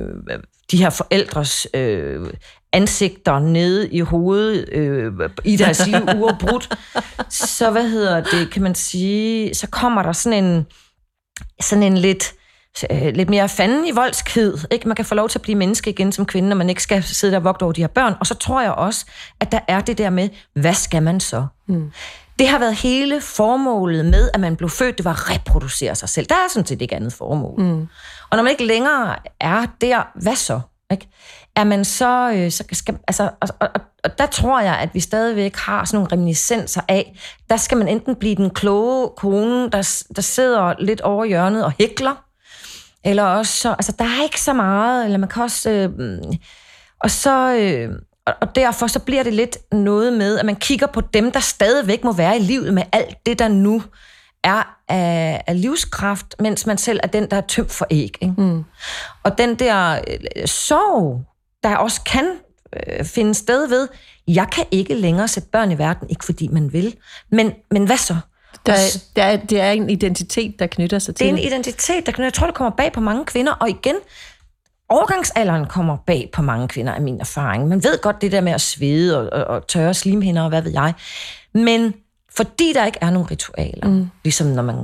de 0.71 0.77
her 0.77 0.89
forældres 0.89 1.67
øh, 1.73 2.29
ansigter 2.75 3.39
nede 3.39 3.89
i 3.89 3.99
hovedet 3.99 4.69
øh, 4.71 5.13
i 5.43 5.55
deres 5.57 5.87
liv 5.87 6.01
uafbrudt, 6.17 6.77
så 7.29 7.71
hvad 7.71 7.89
hedder 7.89 8.23
det, 8.23 8.51
kan 8.51 8.63
man 8.63 8.75
sige, 8.75 9.55
så 9.55 9.67
kommer 9.67 10.03
der 10.03 10.11
sådan 10.11 10.43
en, 10.43 10.65
sådan 11.61 11.83
en 11.83 11.97
lidt, 11.97 12.33
øh, 12.91 13.07
lidt 13.13 13.29
mere 13.29 13.49
fanden 13.49 13.87
i 13.87 13.91
voldskhed. 13.91 14.57
Ikke? 14.71 14.87
Man 14.87 14.95
kan 14.95 15.05
få 15.05 15.15
lov 15.15 15.29
til 15.29 15.39
at 15.39 15.41
blive 15.41 15.57
menneske 15.57 15.89
igen 15.89 16.11
som 16.11 16.25
kvinde, 16.25 16.49
når 16.49 16.55
man 16.55 16.69
ikke 16.69 16.83
skal 16.83 17.03
sidde 17.03 17.31
der 17.31 17.37
og 17.39 17.43
vogte 17.43 17.63
over 17.63 17.73
de 17.73 17.81
her 17.81 17.87
børn. 17.87 18.15
Og 18.19 18.27
så 18.27 18.33
tror 18.33 18.61
jeg 18.61 18.71
også, 18.71 19.05
at 19.39 19.51
der 19.51 19.59
er 19.67 19.81
det 19.81 19.97
der 19.97 20.09
med, 20.09 20.29
hvad 20.53 20.73
skal 20.73 21.03
man 21.03 21.19
så? 21.19 21.45
Mm. 21.67 21.91
Det 22.39 22.47
har 22.47 22.59
været 22.59 22.75
hele 22.75 23.21
formålet 23.21 24.05
med, 24.05 24.29
at 24.33 24.39
man 24.39 24.55
blev 24.55 24.69
født, 24.69 24.97
det 24.97 25.05
var 25.05 25.11
at 25.11 25.31
reproducere 25.31 25.95
sig 25.95 26.09
selv. 26.09 26.25
Der 26.25 26.35
er 26.35 26.49
sådan 26.49 26.65
set 26.65 26.81
ikke 26.81 26.95
andet 26.95 27.13
formål. 27.13 27.61
Mm. 27.61 27.87
Og 28.29 28.37
når 28.37 28.43
man 28.43 28.51
ikke 28.51 28.65
længere 28.65 29.15
er 29.39 29.65
der, 29.81 30.07
hvad 30.21 30.35
så? 30.35 30.61
Ikke? 30.91 31.07
Er 31.55 31.63
man 31.63 31.85
så, 31.85 32.31
øh, 32.35 32.51
så 32.51 32.63
skal, 32.71 32.97
altså, 33.07 33.29
og, 33.41 33.49
og, 33.59 33.69
og 34.03 34.17
der 34.17 34.25
tror 34.25 34.59
jeg, 34.59 34.77
at 34.77 34.89
vi 34.93 34.99
stadigvæk 34.99 35.55
har 35.55 35.85
sådan 35.85 35.97
nogle 35.97 36.11
reminiscenser 36.11 36.81
af, 36.87 37.19
der 37.49 37.57
skal 37.57 37.77
man 37.77 37.87
enten 37.87 38.15
blive 38.15 38.35
den 38.35 38.49
kloge 38.49 39.09
kone, 39.17 39.69
der, 39.69 40.03
der 40.15 40.21
sidder 40.21 40.73
lidt 40.79 41.01
over 41.01 41.25
hjørnet 41.25 41.65
og 41.65 41.73
hækler, 41.79 42.23
eller 43.05 43.23
også 43.23 43.53
så, 43.53 43.69
altså 43.69 43.93
der 43.99 44.05
er 44.05 44.23
ikke 44.23 44.41
så 44.41 44.53
meget, 44.53 45.05
eller 45.05 45.17
man 45.17 45.29
kan 45.29 45.43
også, 45.43 45.69
øh, 45.69 46.19
og 46.99 47.11
så, 47.11 47.55
øh, 47.55 47.89
og 48.41 48.55
derfor 48.55 48.87
så 48.87 48.99
bliver 48.99 49.23
det 49.23 49.33
lidt 49.33 49.57
noget 49.71 50.13
med, 50.13 50.39
at 50.39 50.45
man 50.45 50.55
kigger 50.55 50.87
på 50.87 51.01
dem, 51.01 51.31
der 51.31 51.39
stadigvæk 51.39 52.03
må 52.03 52.13
være 52.13 52.37
i 52.37 52.39
livet 52.39 52.73
med 52.73 52.83
alt 52.91 53.17
det, 53.25 53.39
der 53.39 53.47
nu 53.47 53.83
er 54.43 54.77
af, 54.87 55.43
af 55.47 55.61
livskraft, 55.61 56.35
mens 56.39 56.65
man 56.65 56.77
selv 56.77 56.99
er 57.03 57.07
den, 57.07 57.29
der 57.31 57.37
er 57.37 57.41
tømt 57.41 57.71
for 57.71 57.87
æg. 57.91 58.17
Ikke? 58.21 58.33
Mm. 58.37 58.63
Og 59.23 59.37
den 59.37 59.55
der 59.55 59.99
øh, 60.07 60.47
sorg, 60.47 61.25
der 61.65 61.75
også 61.75 62.01
kan 62.01 62.31
øh, 62.75 63.05
finde 63.05 63.33
sted 63.33 63.67
ved, 63.67 63.87
jeg 64.27 64.47
kan 64.51 64.65
ikke 64.71 64.93
længere 64.93 65.27
sætte 65.27 65.49
børn 65.49 65.71
i 65.71 65.77
verden, 65.77 66.09
ikke 66.09 66.25
fordi 66.25 66.47
man 66.47 66.73
vil, 66.73 66.95
men, 67.31 67.53
men 67.71 67.85
hvad 67.85 67.97
så? 67.97 68.15
Der 68.65 68.73
er, 68.73 68.97
der 69.15 69.23
er, 69.23 69.37
det 69.37 69.61
er 69.61 69.71
en 69.71 69.89
identitet, 69.89 70.59
der 70.59 70.67
knytter 70.67 70.99
sig 70.99 71.15
til 71.15 71.25
Det 71.25 71.33
er 71.33 71.37
en 71.37 71.43
identitet, 71.43 72.05
der 72.05 72.11
knytter, 72.11 72.25
jeg 72.25 72.33
tror, 72.33 72.47
det 72.47 72.55
kommer 72.55 72.75
bag 72.75 72.91
på 72.91 72.99
mange 72.99 73.25
kvinder, 73.25 73.53
og 73.53 73.69
igen, 73.69 73.95
overgangsalderen 74.89 75.65
kommer 75.65 75.97
bag 76.07 76.29
på 76.33 76.41
mange 76.41 76.67
kvinder, 76.67 76.93
af 76.93 77.01
min 77.01 77.19
erfaring. 77.19 77.67
Man 77.67 77.83
ved 77.83 78.01
godt 78.01 78.21
det 78.21 78.31
der 78.31 78.41
med 78.41 78.51
at 78.51 78.61
svede 78.61 79.19
og, 79.19 79.39
og, 79.39 79.55
og 79.55 79.67
tørre 79.67 79.93
slimhinder 79.93 80.43
og 80.43 80.49
hvad 80.49 80.61
ved 80.61 80.71
jeg. 80.71 80.93
Men 81.53 81.93
fordi 82.35 82.73
der 82.73 82.85
ikke 82.85 82.97
er 83.01 83.09
nogen 83.09 83.31
ritualer, 83.31 83.87
mm. 83.87 84.09
ligesom 84.23 84.47
når 84.47 84.61
man 84.61 84.75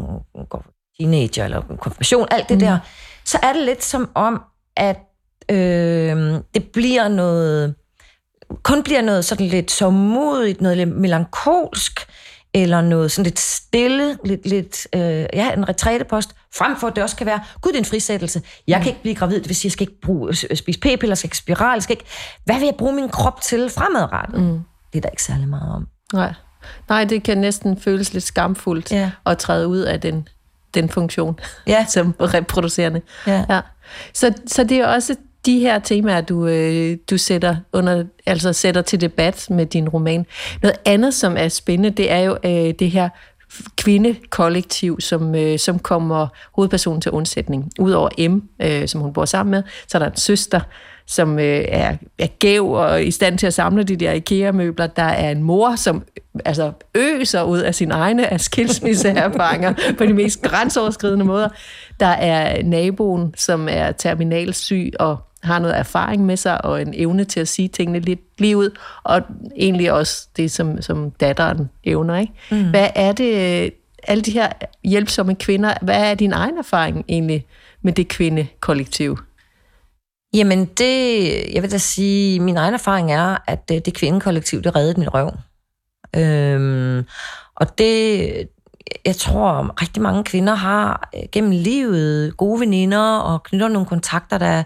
går 0.49 0.65
teenager 0.99 1.45
eller 1.45 1.61
konfirmation, 1.61 2.27
alt 2.31 2.49
det 2.49 2.57
mm. 2.57 2.59
der, 2.59 2.79
så 3.25 3.39
er 3.43 3.53
det 3.53 3.61
lidt 3.61 3.83
som 3.83 4.09
om, 4.15 4.41
at 4.77 4.97
øh, 5.51 6.41
det 6.53 6.63
bliver 6.73 7.07
noget, 7.07 7.75
kun 8.63 8.83
bliver 8.83 9.01
noget 9.01 9.25
sådan 9.25 9.47
lidt 9.47 9.71
så 9.71 9.89
modigt, 9.89 10.61
noget 10.61 10.77
lidt 10.77 10.89
melankolsk, 10.89 12.07
eller 12.53 12.81
noget 12.81 13.11
sådan 13.11 13.23
lidt 13.23 13.39
stille, 13.39 14.17
lidt, 14.25 14.45
lidt 14.45 14.87
øh, 14.95 15.25
ja, 15.33 15.53
en 15.53 15.69
retrætepost, 15.69 16.35
frem 16.55 16.77
for 16.79 16.87
at 16.87 16.95
det 16.95 17.03
også 17.03 17.15
kan 17.15 17.25
være, 17.25 17.39
gud, 17.61 17.71
det 17.71 17.77
er 17.77 17.81
en 17.81 17.85
frisættelse. 17.85 18.41
Jeg 18.67 18.77
mm. 18.77 18.83
kan 18.83 18.89
ikke 18.89 19.01
blive 19.01 19.15
gravid, 19.15 19.39
det 19.39 19.47
vil 19.47 19.55
sige, 19.55 19.67
jeg 19.67 19.71
skal 19.71 19.83
ikke 19.83 20.01
bruge, 20.01 20.35
spise 20.35 20.79
p-piller, 20.79 21.15
skal 21.15 21.27
ikke 21.27 21.37
spiral, 21.37 21.81
skal 21.81 21.93
ikke... 21.93 22.05
Hvad 22.45 22.55
vil 22.55 22.65
jeg 22.65 22.75
bruge 22.77 22.93
min 22.93 23.09
krop 23.09 23.41
til 23.41 23.69
fremadrettet? 23.69 24.41
Mm. 24.41 24.59
Det 24.93 24.99
er 24.99 25.01
der 25.01 25.09
ikke 25.09 25.23
særlig 25.23 25.47
meget 25.47 25.75
om. 25.75 25.87
Nej. 26.13 26.33
Nej, 26.89 27.03
det 27.03 27.23
kan 27.23 27.37
næsten 27.37 27.79
føles 27.79 28.13
lidt 28.13 28.23
skamfuldt 28.23 28.91
ja. 28.91 29.11
at 29.25 29.37
træde 29.37 29.67
ud 29.67 29.79
af 29.79 30.01
den, 30.01 30.27
den 30.73 30.89
funktion 30.89 31.39
ja. 31.67 31.85
som 31.93 32.15
reproducerende. 32.21 33.01
Ja. 33.27 33.45
Ja. 33.49 33.61
Så, 34.13 34.33
så 34.47 34.63
det 34.63 34.77
er 34.77 34.87
også 34.87 35.15
de 35.45 35.59
her 35.59 35.79
temaer, 35.79 36.21
du, 36.21 36.47
øh, 36.47 36.97
du 37.09 37.17
sætter, 37.17 37.55
under, 37.73 38.03
altså 38.25 38.53
sætter 38.53 38.81
til 38.81 39.01
debat 39.01 39.47
med 39.49 39.65
din 39.65 39.89
roman. 39.89 40.25
Noget 40.61 40.77
andet, 40.85 41.13
som 41.13 41.37
er 41.37 41.47
spændende, 41.47 41.89
det 41.89 42.11
er 42.11 42.19
jo 42.19 42.37
øh, 42.43 42.73
det 42.79 42.91
her 42.91 43.09
kvindekollektiv, 43.77 45.01
som, 45.01 45.35
øh, 45.35 45.59
som 45.59 45.79
kommer 45.79 46.27
hovedpersonen 46.55 47.01
til 47.01 47.11
undsætning. 47.11 47.71
Udover 47.79 48.29
M, 48.29 48.41
øh, 48.61 48.87
som 48.87 49.01
hun 49.01 49.13
bor 49.13 49.25
sammen 49.25 49.51
med, 49.51 49.63
så 49.87 49.97
er 49.97 49.99
der 49.99 50.09
en 50.09 50.17
søster, 50.17 50.59
som 51.07 51.39
øh, 51.39 51.65
er, 51.67 51.97
er 52.19 52.27
gæv 52.27 52.71
og 52.71 53.03
i 53.03 53.11
stand 53.11 53.37
til 53.37 53.47
at 53.47 53.53
samle 53.53 53.83
de 53.83 53.95
der 53.95 54.11
IKEA-møbler. 54.11 54.87
Der 54.87 55.03
er 55.03 55.31
en 55.31 55.43
mor, 55.43 55.75
som 55.75 55.95
øh, 55.95 56.41
altså, 56.45 56.71
øser 56.95 57.43
ud 57.43 57.59
af 57.59 57.75
sin 57.75 57.91
egne 57.91 58.33
af 58.33 58.41
skilsmisseerfaringer 58.41 59.73
på 59.97 60.05
de 60.05 60.13
mest 60.13 60.41
grænseoverskridende 60.41 61.25
måder. 61.25 61.49
Der 61.99 62.05
er 62.05 62.63
naboen, 62.63 63.33
som 63.37 63.67
er 63.71 63.91
terminalsyg 63.91 64.91
og 64.99 65.17
har 65.43 65.59
noget 65.59 65.77
erfaring 65.77 66.25
med 66.25 66.37
sig 66.37 66.65
og 66.65 66.81
en 66.81 66.93
evne 66.93 67.23
til 67.23 67.39
at 67.39 67.47
sige 67.47 67.67
tingene 67.67 67.99
lidt 67.99 68.19
lige 68.37 68.57
ud, 68.57 68.77
og 69.03 69.21
egentlig 69.55 69.91
også 69.91 70.27
det, 70.37 70.51
som, 70.51 70.81
som 70.81 71.11
datteren 71.11 71.69
evner. 71.83 72.17
Ikke? 72.17 72.33
Mm. 72.51 72.69
Hvad 72.69 72.89
er 72.95 73.11
det, 73.11 73.71
alle 74.03 74.21
de 74.21 74.31
her 74.31 74.49
hjælpsomme 74.83 75.35
kvinder, 75.35 75.73
hvad 75.81 76.11
er 76.11 76.13
din 76.13 76.33
egen 76.33 76.57
erfaring 76.57 77.05
egentlig 77.09 77.45
med 77.81 77.93
det 77.93 78.07
kvindekollektiv? 78.07 79.17
Jamen 80.33 80.65
det, 80.65 81.23
jeg 81.53 81.63
vil 81.63 81.71
da 81.71 81.77
sige, 81.77 82.39
min 82.39 82.57
egen 82.57 82.73
erfaring 82.73 83.11
er, 83.11 83.37
at 83.47 83.69
det 83.69 83.93
kvindekollektiv, 83.93 84.61
det 84.63 84.75
reddede 84.75 84.99
mit 84.99 85.13
røv. 85.13 85.31
Øhm, 86.15 87.05
og 87.55 87.77
det, 87.77 88.49
jeg 89.05 89.15
tror, 89.15 89.81
rigtig 89.81 90.01
mange 90.01 90.23
kvinder 90.23 90.53
har 90.53 91.09
øh, 91.15 91.21
gennem 91.31 91.51
livet 91.51 92.37
gode 92.37 92.59
veninder 92.59 93.17
og 93.17 93.43
knytter 93.43 93.67
nogle 93.67 93.87
kontakter, 93.87 94.37
der 94.37 94.63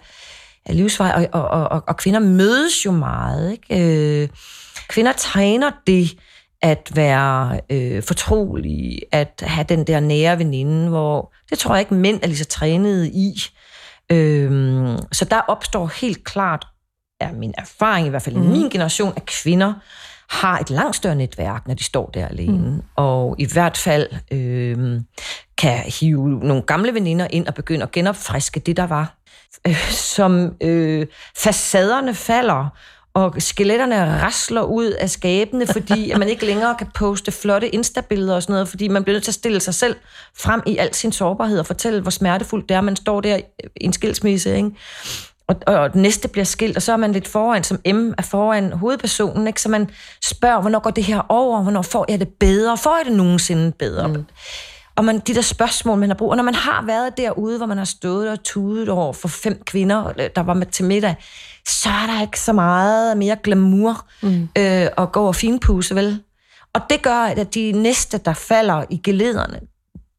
er 0.66 0.74
livsvej, 0.74 1.30
og, 1.34 1.42
og, 1.42 1.68
og, 1.68 1.84
og 1.88 1.98
kvinder 1.98 2.20
mødes 2.20 2.86
jo 2.86 2.92
meget. 2.92 3.52
Ikke? 3.52 4.22
Øh, 4.24 4.30
kvinder 4.88 5.12
træner 5.12 5.72
det 5.88 6.18
at 6.62 6.92
være 6.94 7.60
øh, 7.70 8.04
fortrolige, 8.04 9.02
at 9.12 9.44
have 9.48 9.66
den 9.70 9.88
der 9.88 10.00
nære 10.00 10.38
veninde, 10.38 10.90
hvor 10.90 11.34
det 11.50 11.60
tror 11.60 11.76
jeg 11.76 11.80
ikke 11.80 11.94
mænd 11.94 12.20
er 12.24 12.28
lige 12.28 12.38
så 12.38 12.46
trænede 12.46 13.10
i. 13.10 13.34
Øh, 14.12 14.98
så 15.12 15.26
der 15.26 15.42
opstår 15.48 15.92
helt 16.02 16.24
klart, 16.24 16.68
er 17.20 17.32
min 17.32 17.54
erfaring 17.58 18.08
i 18.08 18.10
hvert 18.10 18.22
fald 18.22 18.36
i 18.36 18.40
mm. 18.40 18.46
min 18.46 18.70
generation, 18.70 19.14
at 19.16 19.26
kvinder 19.26 19.74
har 20.30 20.60
et 20.60 20.70
langt 20.70 20.96
større 20.96 21.16
netværk, 21.16 21.68
når 21.68 21.74
de 21.74 21.84
står 21.84 22.10
der 22.14 22.28
alene. 22.28 22.70
Mm. 22.70 22.82
Og 22.96 23.36
i 23.40 23.48
hvert 23.54 23.78
fald 23.78 24.08
øh, 24.32 25.02
kan 25.58 25.80
hive 26.00 26.40
nogle 26.40 26.62
gamle 26.62 26.94
veninder 26.94 27.28
ind 27.30 27.48
og 27.48 27.54
begynde 27.54 27.84
at 27.84 27.92
genopfriske 27.92 28.60
det, 28.60 28.78
der 28.78 28.88
var. 28.88 29.18
Øh, 29.68 29.92
som 30.16 30.56
øh, 30.62 31.08
facaderne 31.36 32.16
falder, 32.16 32.70
og 33.16 33.36
skeletterne 33.40 34.22
rasler 34.22 34.62
ud 34.62 34.86
af 34.86 35.10
skabene, 35.10 35.68
fordi 35.68 36.12
at 36.12 36.20
man 36.20 36.30
ikke 36.30 36.46
længere 36.46 36.76
kan 36.76 36.88
poste 36.94 37.32
flotte 37.32 37.70
instabilleder 37.70 38.36
og 38.36 38.44
sådan 38.44 38.54
noget, 38.54 38.68
fordi 38.68 38.88
man 38.88 39.04
bliver 39.04 39.16
nødt 39.16 39.24
til 39.24 39.32
at 39.32 39.36
stille 39.36 39.60
sig 39.60 39.74
selv 39.74 39.96
frem 40.38 40.62
i 40.66 40.78
al 40.78 40.94
sin 40.94 41.12
sårbarhed 41.12 41.60
og 41.60 41.66
fortælle, 41.66 42.02
hvor 42.02 42.12
smertefuldt 42.12 42.70
det 42.70 42.76
er, 42.76 42.82
man 42.82 42.96
står 42.96 43.22
der 43.22 43.36
i 43.36 43.42
en 43.76 43.94
skilsmisse, 43.94 44.56
ikke? 44.56 44.72
og, 45.48 45.56
og 45.68 45.94
den 45.94 46.02
næste 46.02 46.28
bliver 46.28 46.46
skilt, 46.46 46.76
og 46.76 46.82
så 46.82 46.94
er 46.94 46.98
man 46.98 47.12
lidt 47.12 47.28
foran, 47.28 47.64
som 47.64 47.80
M 47.88 48.14
er 48.18 48.22
foran 48.22 48.72
hovedpersonen, 48.72 49.48
ikke? 49.48 49.62
så 49.62 49.70
man 49.70 49.90
spørger, 50.24 50.62
hvornår 50.62 50.80
går 50.80 50.90
det 50.90 51.04
her 51.04 51.22
over, 51.30 51.62
hvornår 51.62 51.82
får 51.82 52.06
jeg 52.10 52.20
det 52.20 52.30
bedre, 52.40 52.78
får 52.78 52.98
jeg 52.98 53.06
det 53.06 53.18
nogensinde 53.18 53.72
bedre? 53.72 54.08
Mm. 54.08 54.26
Og 54.96 55.06
man, 55.06 55.20
de 55.20 55.36
der 55.36 55.42
spørgsmål, 55.42 56.00
man 56.00 56.10
har 56.10 56.16
brug, 56.16 56.30
og 56.30 56.38
når 56.38 56.44
man 56.44 56.56
har 56.56 56.86
været 56.86 57.18
derude, 57.18 57.58
hvor 57.58 57.66
man 57.66 57.78
har 57.78 57.86
stået 57.86 58.30
og 58.30 58.44
tudet 58.44 58.90
over 58.90 59.14
for 59.14 59.28
fem 59.28 59.64
kvinder, 59.66 60.12
der 60.36 60.42
var 60.42 60.54
med 60.54 60.66
til 60.66 60.86
middag, 60.86 61.16
så 61.68 61.90
er 61.90 62.08
der 62.08 62.22
ikke 62.22 62.40
så 62.40 62.54
meget 62.54 63.18
mere 63.18 63.38
glamour 63.44 64.06
mm. 64.22 64.42
øh, 64.58 64.88
at 64.98 65.12
gå 65.12 65.28
og 65.28 65.36
finpuse, 65.36 65.96
vel? 65.96 66.22
Og 66.74 66.82
det 66.90 67.02
gør, 67.02 67.18
at 67.18 67.54
de 67.54 67.72
næste, 67.72 68.18
der 68.18 68.34
falder 68.34 68.84
i 68.90 68.98
gelederne, 69.04 69.60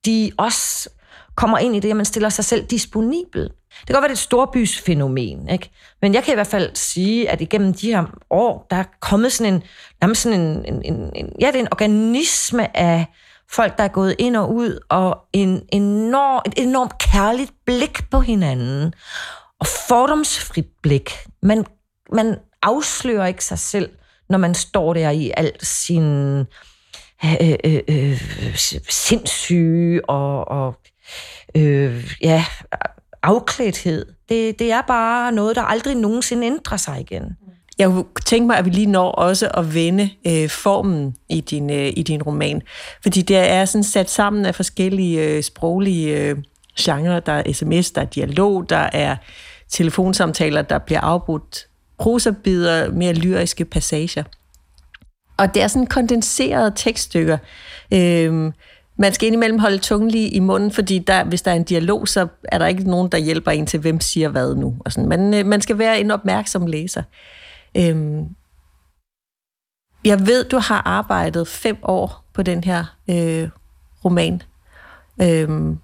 de 0.07 0.33
også 0.37 0.89
kommer 1.35 1.59
ind 1.59 1.77
i 1.77 1.81
det, 1.81 1.91
at 1.91 1.97
man 1.97 2.05
stiller 2.05 2.29
sig 2.29 2.45
selv 2.45 2.65
disponibel. 2.65 3.43
Det 3.43 3.87
kan 3.87 3.95
godt 3.95 4.03
være, 4.03 4.09
det 4.09 4.15
er 4.15 4.19
et 4.19 4.19
storbysfænomen, 4.19 5.49
ikke? 5.49 5.71
men 6.03 6.15
jeg 6.15 6.25
kan 6.25 6.33
i 6.33 6.35
hvert 6.35 6.47
fald 6.47 6.71
sige, 6.75 7.31
at 7.31 7.41
igennem 7.41 7.75
de 7.75 7.87
her 7.87 8.05
år, 8.31 8.67
der 8.71 8.77
er 8.77 8.85
kommet 9.01 9.33
sådan 9.33 9.63
en, 10.03 10.15
sådan 10.15 10.41
en, 10.41 10.65
en, 10.65 10.83
en, 10.85 11.11
en 11.15 11.33
ja, 11.41 11.47
det 11.47 11.57
er 11.57 11.61
en 11.61 11.69
organisme 11.73 12.77
af 12.77 13.07
folk, 13.51 13.79
der 13.79 13.85
er 13.85 13.89
gået 13.89 14.15
ind 14.19 14.37
og 14.37 14.55
ud, 14.55 14.79
og 14.89 15.19
en 15.33 15.63
enorm, 15.73 16.43
et 16.47 16.55
enormt 16.57 16.99
kærligt 16.99 17.53
blik 17.67 18.11
på 18.11 18.21
hinanden, 18.21 18.95
og 19.61 19.67
fordomsfrit 19.89 20.69
blik. 20.83 21.11
Man, 21.43 21.65
man 22.13 22.39
afslører 22.63 23.27
ikke 23.27 23.45
sig 23.45 23.59
selv, 23.59 23.91
når 24.29 24.39
man 24.39 24.55
står 24.55 24.95
der 24.95 25.11
i 25.11 25.33
alt 25.37 25.67
sin 25.67 26.39
øh, 27.25 27.55
øh, 27.65 27.81
øh, 27.89 28.21
sindssyge 28.89 30.11
og, 30.11 30.49
og 30.49 30.75
øh, 31.55 32.17
ja, 32.21 32.45
afklædthed. 33.23 34.07
Det, 34.29 34.59
det 34.59 34.73
er 34.73 34.83
bare 34.83 35.33
noget, 35.33 35.57
der 35.57 35.63
aldrig 35.63 35.95
nogensinde 35.95 36.47
ændrer 36.47 36.77
sig 36.77 37.01
igen. 37.01 37.37
Jeg 37.79 37.89
kunne 37.89 38.05
tænke 38.25 38.47
mig, 38.47 38.59
at 38.59 38.65
vi 38.65 38.71
lige 38.71 38.87
når 38.87 39.11
også 39.11 39.49
at 39.49 39.75
vende 39.75 40.11
øh, 40.27 40.49
formen 40.49 41.17
i 41.29 41.41
din, 41.41 41.71
øh, 41.71 41.93
i 41.97 42.03
din 42.03 42.23
roman. 42.23 42.63
Fordi 43.03 43.23
det 43.23 43.37
er 43.37 43.65
sådan 43.65 43.85
sat 43.85 44.11
sammen 44.11 44.47
af 44.47 44.55
forskellige 44.55 45.23
øh, 45.23 45.43
sproglige 45.43 46.21
øh, 46.21 46.37
genrer. 46.81 47.21
Der 47.21 47.33
er 47.33 47.53
sms, 47.53 47.91
der 47.91 48.01
er 48.01 48.05
dialog, 48.05 48.71
der 48.71 48.89
er 48.93 49.17
telefonsamtaler, 49.69 50.63
der 50.63 50.79
bliver 50.79 51.01
afbrudt, 51.01 51.67
prosabider, 51.99 52.91
mere 52.91 53.13
lyriske 53.13 53.65
passager. 53.65 54.23
Og 55.39 55.55
det 55.55 55.63
er 55.63 55.69
sådan 55.69 55.87
kondenserede 55.87 56.73
tekststykker. 56.77 57.39
Øh, 57.93 58.53
man 58.99 59.13
skal 59.13 59.27
indimellem 59.27 59.59
holde 59.59 59.79
tungen 59.79 60.11
lige 60.11 60.29
i 60.29 60.39
munden, 60.39 60.71
fordi 60.71 60.99
der, 60.99 61.25
hvis 61.25 61.43
der 61.43 61.51
er 61.51 61.55
en 61.55 61.65
dialog, 61.65 62.09
så 62.09 62.27
er 62.45 62.59
der 62.59 62.67
ikke 62.67 62.91
nogen, 62.91 63.13
der 63.13 63.19
hjælper 63.19 63.51
en 63.51 63.67
til, 63.67 63.81
hvem 63.81 64.01
siger 64.01 64.29
hvad 64.29 64.55
nu. 64.55 64.77
Og 64.85 64.93
sådan. 64.93 65.09
Man, 65.09 65.35
øh, 65.35 65.47
man 65.47 65.61
skal 65.61 65.79
være 65.79 66.01
en 66.01 66.11
opmærksom 66.11 66.67
læser. 66.67 67.03
Øhm, 67.77 68.37
jeg 70.05 70.27
ved, 70.27 70.49
du 70.49 70.59
har 70.59 70.83
arbejdet 70.85 71.49
fem 71.49 71.79
år 71.83 72.25
på 72.35 72.43
den 72.43 72.65
her 72.65 72.85
øh, 73.11 73.49
roman. 74.05 74.43
Øhm, 75.23 75.79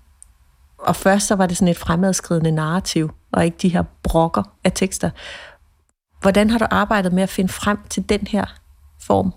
og 0.79 0.97
først 0.97 1.27
så 1.27 1.35
var 1.35 1.47
det 1.47 1.57
sådan 1.57 1.71
et 1.71 1.79
fremadskridende 1.79 2.53
narrativ, 2.53 3.11
og 3.33 3.45
ikke 3.45 3.57
de 3.63 3.69
her 3.69 3.83
brokker 4.03 4.43
af 4.65 4.73
tekster. 4.73 5.11
Hvordan 6.21 6.51
har 6.51 6.59
du 6.59 6.67
arbejdet 6.71 7.13
med 7.13 7.23
at 7.23 7.29
finde 7.29 7.53
frem 7.53 7.79
til 7.91 8.09
den 8.09 8.27
her 8.27 8.45
form? 9.01 9.33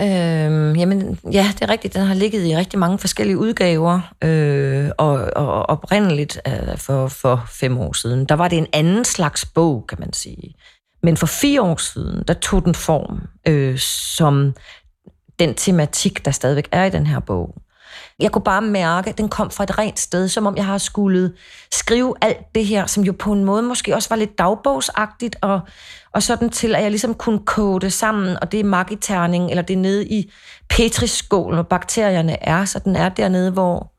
Øhm, 0.00 0.76
jamen, 0.76 1.18
ja, 1.32 1.52
det 1.52 1.62
er 1.62 1.68
rigtigt. 1.68 1.94
Den 1.94 2.02
har 2.02 2.14
ligget 2.14 2.46
i 2.46 2.56
rigtig 2.56 2.78
mange 2.78 2.98
forskellige 2.98 3.38
udgaver, 3.38 4.00
øh, 4.24 4.90
og, 4.98 5.30
og 5.36 5.62
oprindeligt 5.68 6.40
øh, 6.46 6.78
for, 6.78 7.08
for 7.08 7.44
fem 7.50 7.78
år 7.78 7.92
siden, 7.92 8.24
der 8.24 8.34
var 8.34 8.48
det 8.48 8.58
en 8.58 8.66
anden 8.72 9.04
slags 9.04 9.44
bog, 9.44 9.84
kan 9.88 10.00
man 10.00 10.12
sige. 10.12 10.54
Men 11.02 11.16
for 11.16 11.26
fire 11.26 11.62
år 11.62 11.76
siden, 11.76 12.24
der 12.28 12.34
tog 12.34 12.64
den 12.64 12.74
form 12.74 13.20
øh, 13.48 13.78
som 13.78 14.54
den 15.38 15.54
tematik, 15.54 16.24
der 16.24 16.30
stadigvæk 16.30 16.68
er 16.72 16.84
i 16.84 16.90
den 16.90 17.06
her 17.06 17.20
bog. 17.20 17.54
Jeg 18.18 18.32
kunne 18.32 18.44
bare 18.44 18.62
mærke, 18.62 19.10
at 19.10 19.18
den 19.18 19.28
kom 19.28 19.50
fra 19.50 19.64
et 19.64 19.78
rent 19.78 19.98
sted, 19.98 20.28
som 20.28 20.46
om 20.46 20.56
jeg 20.56 20.64
har 20.64 20.78
skulle 20.78 21.32
skrive 21.72 22.14
alt 22.20 22.54
det 22.54 22.66
her, 22.66 22.86
som 22.86 23.04
jo 23.04 23.12
på 23.18 23.32
en 23.32 23.44
måde 23.44 23.62
måske 23.62 23.94
også 23.94 24.08
var 24.08 24.16
lidt 24.16 24.38
dagbogsagtigt, 24.38 25.36
og, 25.40 25.60
og 26.12 26.22
sådan 26.22 26.50
til, 26.50 26.74
at 26.74 26.82
jeg 26.82 26.90
ligesom 26.90 27.14
kunne 27.14 27.40
kode 27.46 27.80
det 27.80 27.92
sammen, 27.92 28.36
og 28.42 28.52
det 28.52 28.60
er 28.60 28.64
magiterning, 28.64 29.50
eller 29.50 29.62
det 29.62 29.74
er 29.74 29.80
nede 29.80 30.06
i 30.06 30.32
petriskålen, 30.68 31.54
hvor 31.54 31.62
bakterierne 31.62 32.48
er, 32.48 32.64
så 32.64 32.78
den 32.78 32.96
er 32.96 33.08
dernede, 33.08 33.50
hvor 33.50 33.92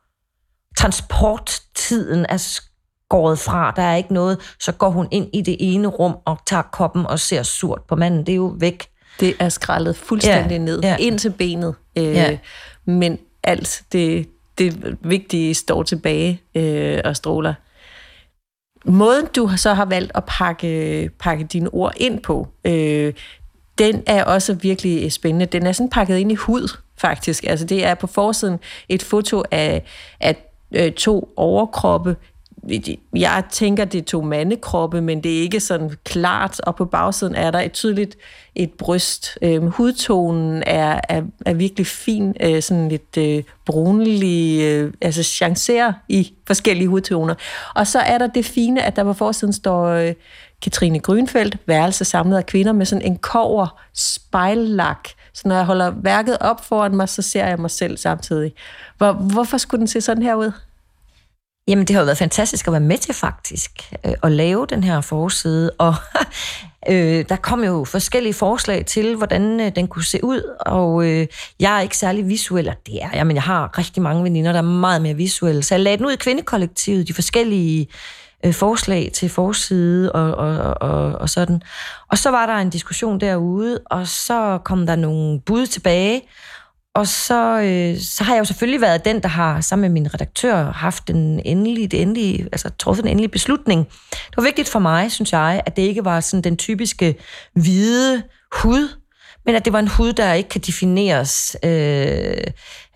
transporttiden 0.77 2.25
er 2.29 2.38
skåret 2.38 3.39
fra. 3.39 3.73
Der 3.75 3.81
er 3.81 3.95
ikke 3.95 4.13
noget. 4.13 4.55
Så 4.60 4.71
går 4.71 4.89
hun 4.89 5.07
ind 5.12 5.27
i 5.33 5.41
det 5.41 5.57
ene 5.60 5.88
rum 5.88 6.17
og 6.25 6.38
tager 6.45 6.62
koppen 6.62 7.05
og 7.05 7.19
ser 7.19 7.43
surt 7.43 7.81
på 7.89 7.95
manden. 7.95 8.25
Det 8.25 8.31
er 8.31 8.36
jo 8.36 8.55
væk. 8.60 8.88
Det 9.19 9.36
er 9.39 9.49
skrællet 9.49 9.95
fuldstændig 9.95 10.57
ja, 10.57 10.63
ned, 10.63 10.81
ja. 10.81 10.95
ind 10.99 11.19
til 11.19 11.29
benet. 11.29 11.75
Øh, 11.97 12.03
ja. 12.03 12.38
Men 12.86 13.17
alt 13.47 13.83
det, 13.91 14.29
det 14.57 14.97
vigtige 15.01 15.53
står 15.53 15.83
tilbage 15.83 16.41
øh, 16.55 17.01
og 17.05 17.15
stråler. 17.15 17.53
Måden, 18.86 19.25
du 19.36 19.49
så 19.57 19.73
har 19.73 19.86
valgt 19.86 20.12
at 20.15 20.23
pakke, 20.25 21.10
pakke 21.19 21.43
dine 21.43 21.69
ord 21.73 21.93
ind 21.97 22.19
på, 22.19 22.47
øh, 22.65 23.13
den 23.77 24.03
er 24.05 24.23
også 24.23 24.53
virkelig 24.53 25.12
spændende. 25.12 25.45
Den 25.45 25.65
er 25.65 25.71
sådan 25.71 25.89
pakket 25.89 26.17
ind 26.17 26.31
i 26.31 26.36
hud, 26.36 26.77
faktisk. 26.97 27.43
Altså 27.43 27.65
det 27.65 27.86
er 27.86 27.95
på 27.95 28.07
forsiden 28.07 28.60
et 28.89 29.03
foto 29.03 29.43
af, 29.51 29.83
af 30.19 30.36
øh, 30.75 30.91
to 30.91 31.33
overkroppe 31.36 32.15
jeg 33.15 33.43
tænker, 33.51 33.86
det 33.86 33.99
er 33.99 34.03
to 34.06 34.21
mandekroppe, 34.21 35.01
men 35.01 35.23
det 35.23 35.38
er 35.38 35.41
ikke 35.41 35.60
sådan 35.60 35.91
klart, 36.03 36.60
og 36.60 36.75
på 36.75 36.86
bagsiden 36.86 37.36
er 37.36 37.51
der 37.51 37.60
et 37.60 37.71
tydeligt 37.71 38.17
et 38.56 38.73
bryst. 38.73 39.38
Øhm, 39.41 39.67
hudtonen 39.67 40.63
er, 40.65 41.01
er, 41.10 41.21
er 41.45 41.53
virkelig 41.53 41.88
fin, 41.88 42.36
øh, 42.41 42.62
sådan 42.62 42.89
lidt 42.89 43.17
øh, 43.17 43.43
brunlig, 43.65 44.62
øh, 44.62 44.93
altså 45.01 45.23
chancerer 45.23 45.93
i 46.10 46.34
forskellige 46.47 46.88
hudtoner. 46.88 47.36
Og 47.75 47.88
så 47.88 47.99
er 47.99 48.17
der 48.17 48.27
det 48.27 48.45
fine, 48.45 48.84
at 48.84 48.95
der 48.95 49.03
på 49.03 49.13
forsiden 49.13 49.53
står 49.53 49.86
øh, 49.86 50.13
Katrine 50.62 50.99
Grønfeldt, 50.99 51.58
værelse 51.65 52.06
samlet 52.06 52.38
af 52.38 52.45
kvinder, 52.45 52.71
med 52.73 52.86
sådan 52.86 53.06
en 53.06 53.17
kover 53.17 53.82
spejllak. 53.93 55.10
Så 55.34 55.47
når 55.47 55.56
jeg 55.56 55.65
holder 55.65 55.93
værket 55.95 56.38
op 56.41 56.65
foran 56.65 56.95
mig, 56.95 57.10
så 57.10 57.21
ser 57.21 57.47
jeg 57.47 57.60
mig 57.60 57.71
selv 57.71 57.97
samtidig. 57.97 58.53
Hvor, 58.97 59.13
hvorfor 59.13 59.58
skulle 59.58 59.80
den 59.80 59.88
se 59.88 60.01
sådan 60.01 60.23
her 60.23 60.36
ud? 60.36 60.51
Jamen, 61.67 61.86
det 61.86 61.93
har 61.93 62.01
jo 62.01 62.06
været 62.06 62.17
fantastisk 62.17 62.67
at 62.67 62.73
være 62.73 62.80
med 62.80 62.97
til 62.97 63.13
faktisk 63.13 63.71
øh, 64.06 64.13
at 64.23 64.32
lave 64.32 64.65
den 64.69 64.84
her 64.84 65.01
forside, 65.01 65.71
og 65.77 65.95
øh, 66.89 67.25
der 67.30 67.36
kom 67.36 67.63
jo 67.63 67.86
forskellige 67.86 68.34
forslag 68.34 68.86
til, 68.86 69.15
hvordan 69.15 69.60
øh, 69.60 69.71
den 69.75 69.88
kunne 69.88 70.03
se 70.03 70.23
ud, 70.23 70.56
og 70.60 71.06
øh, 71.06 71.27
jeg 71.60 71.77
er 71.77 71.82
ikke 71.82 71.97
særlig 71.97 72.27
visuel, 72.27 72.69
og 72.69 72.75
det 72.86 73.03
er 73.03 73.10
jeg, 73.13 73.27
men 73.27 73.36
jeg 73.36 73.43
har 73.43 73.77
rigtig 73.77 74.03
mange 74.03 74.23
veninder, 74.23 74.51
der 74.51 74.60
er 74.60 74.63
meget 74.63 75.01
mere 75.01 75.13
visuelle, 75.13 75.63
så 75.63 75.75
jeg 75.75 75.82
lagde 75.82 75.97
den 75.97 76.06
ud 76.06 76.12
i 76.12 76.15
kvindekollektivet, 76.15 77.08
de 77.08 77.13
forskellige 77.13 77.88
øh, 78.45 78.53
forslag 78.53 79.12
til 79.13 79.30
forside 79.30 80.12
og, 80.12 80.36
og, 80.36 80.82
og, 80.82 81.13
og 81.13 81.30
sådan. 81.30 81.62
Og 82.12 82.17
så 82.17 82.32
var 82.32 82.45
der 82.45 82.56
en 82.56 82.69
diskussion 82.69 83.19
derude, 83.19 83.80
og 83.86 84.08
så 84.08 84.60
kom 84.65 84.86
der 84.86 84.95
nogle 84.95 85.39
bud 85.39 85.65
tilbage, 85.65 86.21
og 86.97 87.07
så, 87.07 87.60
øh, 87.60 87.99
så 88.01 88.23
har 88.23 88.33
jeg 88.33 88.39
jo 88.39 88.45
selvfølgelig 88.45 88.81
været 88.81 89.05
den, 89.05 89.21
der 89.21 89.27
har 89.27 89.62
sammen 89.62 89.81
med 89.81 90.01
min 90.01 90.13
redaktør 90.13 90.71
haft 90.71 91.07
den 91.07 91.41
endelige, 91.45 91.88
det 91.88 92.01
endelige, 92.01 92.43
altså 92.51 92.69
truffet 92.79 93.03
den 93.03 93.12
endelige 93.12 93.31
beslutning. 93.31 93.88
Det 94.12 94.38
var 94.38 94.43
vigtigt 94.43 94.69
for 94.69 94.79
mig, 94.79 95.12
synes 95.12 95.33
jeg, 95.33 95.62
at 95.65 95.75
det 95.75 95.81
ikke 95.81 96.05
var 96.05 96.19
sådan 96.19 96.43
den 96.43 96.57
typiske 96.57 97.15
hvide 97.53 98.23
hud, 98.51 98.89
men 99.45 99.55
at 99.55 99.65
det 99.65 99.73
var 99.73 99.79
en 99.79 99.88
hud, 99.88 100.13
der 100.13 100.33
ikke 100.33 100.49
kan 100.49 100.62
defineres. 100.62 101.57
Øh, 101.63 102.43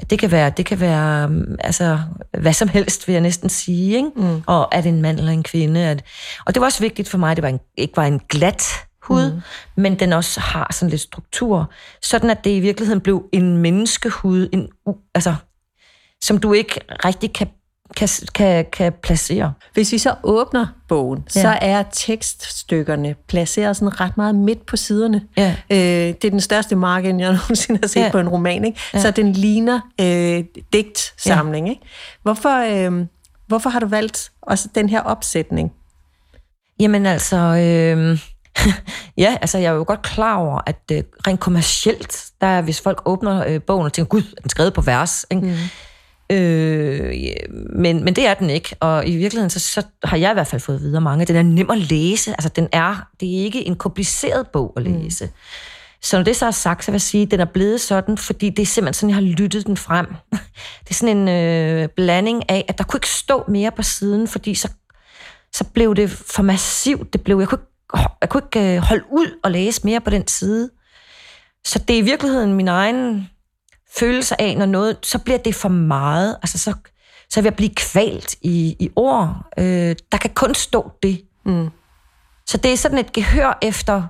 det 0.09 0.19
kan 0.19 0.31
være, 0.31 0.49
det 0.57 0.65
kan 0.65 0.79
være 0.79 1.31
altså, 1.59 1.99
hvad 2.39 2.53
som 2.53 2.67
helst, 2.67 3.07
vil 3.07 3.13
jeg 3.13 3.21
næsten 3.21 3.49
sige. 3.49 3.95
Ikke? 3.95 4.09
Mm. 4.15 4.41
Og 4.47 4.67
er 4.71 4.81
det 4.81 4.89
en 4.89 5.01
mand 5.01 5.19
eller 5.19 5.31
en 5.31 5.43
kvinde? 5.43 5.87
At, 5.87 6.03
og 6.45 6.53
det 6.53 6.61
var 6.61 6.67
også 6.67 6.79
vigtigt 6.79 7.09
for 7.09 7.17
mig, 7.17 7.31
at 7.31 7.37
det 7.37 7.43
var 7.43 7.49
en, 7.49 7.59
ikke 7.77 7.97
var 7.97 8.05
en 8.05 8.21
glat 8.29 8.63
hud, 9.01 9.33
mm. 9.33 9.41
men 9.75 9.99
den 9.99 10.13
også 10.13 10.39
har 10.39 10.71
sådan 10.73 10.89
lidt 10.89 11.01
struktur, 11.01 11.71
sådan 12.01 12.29
at 12.29 12.43
det 12.43 12.49
i 12.49 12.59
virkeligheden 12.59 13.01
blev 13.01 13.29
en 13.31 13.57
menneskehud, 13.57 14.49
en, 14.51 14.69
altså, 15.15 15.35
som 16.21 16.37
du 16.37 16.53
ikke 16.53 16.79
rigtig 17.05 17.33
kan 17.33 17.47
kan, 17.95 18.09
kan, 18.33 18.65
kan 18.71 18.93
placere. 19.03 19.53
Hvis 19.73 19.91
vi 19.91 19.97
så 19.97 20.15
åbner 20.23 20.67
bogen, 20.87 21.23
ja. 21.35 21.41
så 21.41 21.57
er 21.61 21.83
tekststykkerne 21.91 23.15
placeret 23.27 23.77
sådan 23.77 24.01
ret 24.01 24.17
meget 24.17 24.35
midt 24.35 24.65
på 24.65 24.77
siderne. 24.77 25.21
Ja. 25.37 25.55
Øh, 25.69 25.77
det 25.77 26.25
er 26.25 26.29
den 26.29 26.41
største 26.41 26.75
margin, 26.75 27.19
jeg 27.19 27.31
nogensinde 27.41 27.79
har 27.83 27.87
set 27.87 28.01
ja. 28.01 28.11
på 28.11 28.19
en 28.19 28.29
roman. 28.29 28.65
Ikke? 28.65 28.79
Ja. 28.93 28.99
Så 28.99 29.11
den 29.11 29.33
ligner 29.33 29.79
øh, 30.01 30.43
digtsamling. 30.73 31.67
Ja. 31.67 31.71
Ikke? 31.71 31.81
Hvorfor, 32.21 32.89
øh, 32.89 33.05
hvorfor 33.47 33.69
har 33.69 33.79
du 33.79 33.87
valgt 33.87 34.31
også 34.41 34.69
den 34.75 34.89
her 34.89 35.01
opsætning? 35.01 35.71
Jamen 36.79 37.05
altså... 37.05 37.37
Øh 37.37 38.19
ja, 39.17 39.37
altså 39.41 39.57
jeg 39.57 39.67
er 39.67 39.75
jo 39.75 39.83
godt 39.87 40.01
klar 40.01 40.37
over, 40.37 40.59
at 40.65 40.81
øh, 40.91 41.03
rent 41.27 41.39
kommercielt, 41.39 42.25
der 42.41 42.47
er, 42.47 42.61
hvis 42.61 42.81
folk 42.81 43.01
åbner 43.05 43.45
øh, 43.47 43.61
bogen 43.61 43.85
og 43.85 43.93
tænker, 43.93 44.09
gud, 44.09 44.21
er 44.37 44.41
den 44.41 44.49
skrevet 44.49 44.73
på 44.73 44.81
vers? 44.81 45.25
Ikke? 45.31 45.41
Mm. 45.41 45.55
Øh, 46.35 47.13
men, 47.75 48.03
men 48.03 48.15
det 48.15 48.27
er 48.27 48.33
den 48.33 48.49
ikke, 48.49 48.75
og 48.79 49.07
i 49.07 49.15
virkeligheden, 49.15 49.49
så, 49.49 49.59
så 49.59 49.83
har 50.03 50.17
jeg 50.17 50.31
i 50.31 50.33
hvert 50.33 50.47
fald 50.47 50.61
fået 50.61 50.81
videre 50.81 51.01
mange. 51.01 51.25
Den 51.25 51.35
er 51.35 51.43
nem 51.43 51.69
at 51.69 51.77
læse, 51.77 52.31
altså 52.31 52.49
den 52.49 52.67
er, 52.71 53.07
det 53.19 53.37
er 53.37 53.43
ikke 53.43 53.67
en 53.67 53.75
kompliceret 53.75 54.47
bog 54.47 54.73
at 54.77 54.87
mm. 54.87 54.93
læse. 54.93 55.25
Mm. 55.25 55.31
Så 56.01 56.17
når 56.17 56.23
det 56.23 56.35
så 56.35 56.45
er 56.45 56.51
sagt, 56.51 56.85
så 56.85 56.91
vil 56.91 56.95
jeg 56.95 57.01
sige, 57.01 57.23
at 57.23 57.31
den 57.31 57.39
er 57.39 57.45
blevet 57.45 57.81
sådan, 57.81 58.17
fordi 58.17 58.49
det 58.49 58.61
er 58.61 58.65
simpelthen 58.65 58.93
sådan, 58.93 59.09
jeg 59.09 59.15
har 59.15 59.21
lyttet 59.21 59.67
den 59.67 59.77
frem. 59.77 60.05
Det 60.83 60.89
er 60.89 60.93
sådan 60.93 61.17
en 61.17 61.27
øh, 61.27 61.89
blanding 61.89 62.49
af, 62.49 62.65
at 62.67 62.77
der 62.77 62.83
kunne 62.83 62.97
ikke 62.97 63.09
stå 63.09 63.43
mere 63.47 63.71
på 63.71 63.83
siden, 63.83 64.27
fordi 64.27 64.55
så, 64.55 64.69
så 65.53 65.63
blev 65.63 65.95
det 65.95 66.09
for 66.09 66.43
massivt. 66.43 67.13
Det 67.13 67.21
blev, 67.21 67.39
jeg 67.39 67.47
kunne 67.47 67.57
ikke 67.57 67.70
jeg 68.21 68.29
kunne 68.29 68.43
ikke 68.45 68.75
øh, 68.75 68.81
holde 68.81 69.03
ud 69.11 69.39
og 69.43 69.51
læse 69.51 69.81
mere 69.83 70.01
på 70.01 70.09
den 70.09 70.27
side. 70.27 70.69
Så 71.65 71.79
det 71.79 71.93
er 71.93 71.97
i 71.97 72.01
virkeligheden 72.01 72.53
min 72.53 72.67
egen 72.67 73.29
følelse 73.97 74.41
af, 74.41 74.57
når 74.57 74.65
noget, 74.65 74.97
så 75.03 75.19
bliver 75.19 75.37
det 75.37 75.55
for 75.55 75.69
meget. 75.69 76.37
Altså, 76.41 76.57
så, 76.57 76.73
så 77.29 77.41
vil 77.41 77.45
jeg 77.45 77.55
blive 77.55 77.75
kvalt 77.75 78.35
i, 78.41 78.75
i 78.79 78.89
ord. 78.95 79.45
Øh, 79.57 79.95
der 80.11 80.17
kan 80.17 80.29
kun 80.33 80.55
stå 80.55 80.91
det. 81.03 81.21
Mm. 81.45 81.69
Så 82.45 82.57
det 82.57 82.73
er 82.73 82.77
sådan 82.77 82.97
et 82.97 83.13
gehør 83.13 83.57
efter, 83.61 84.03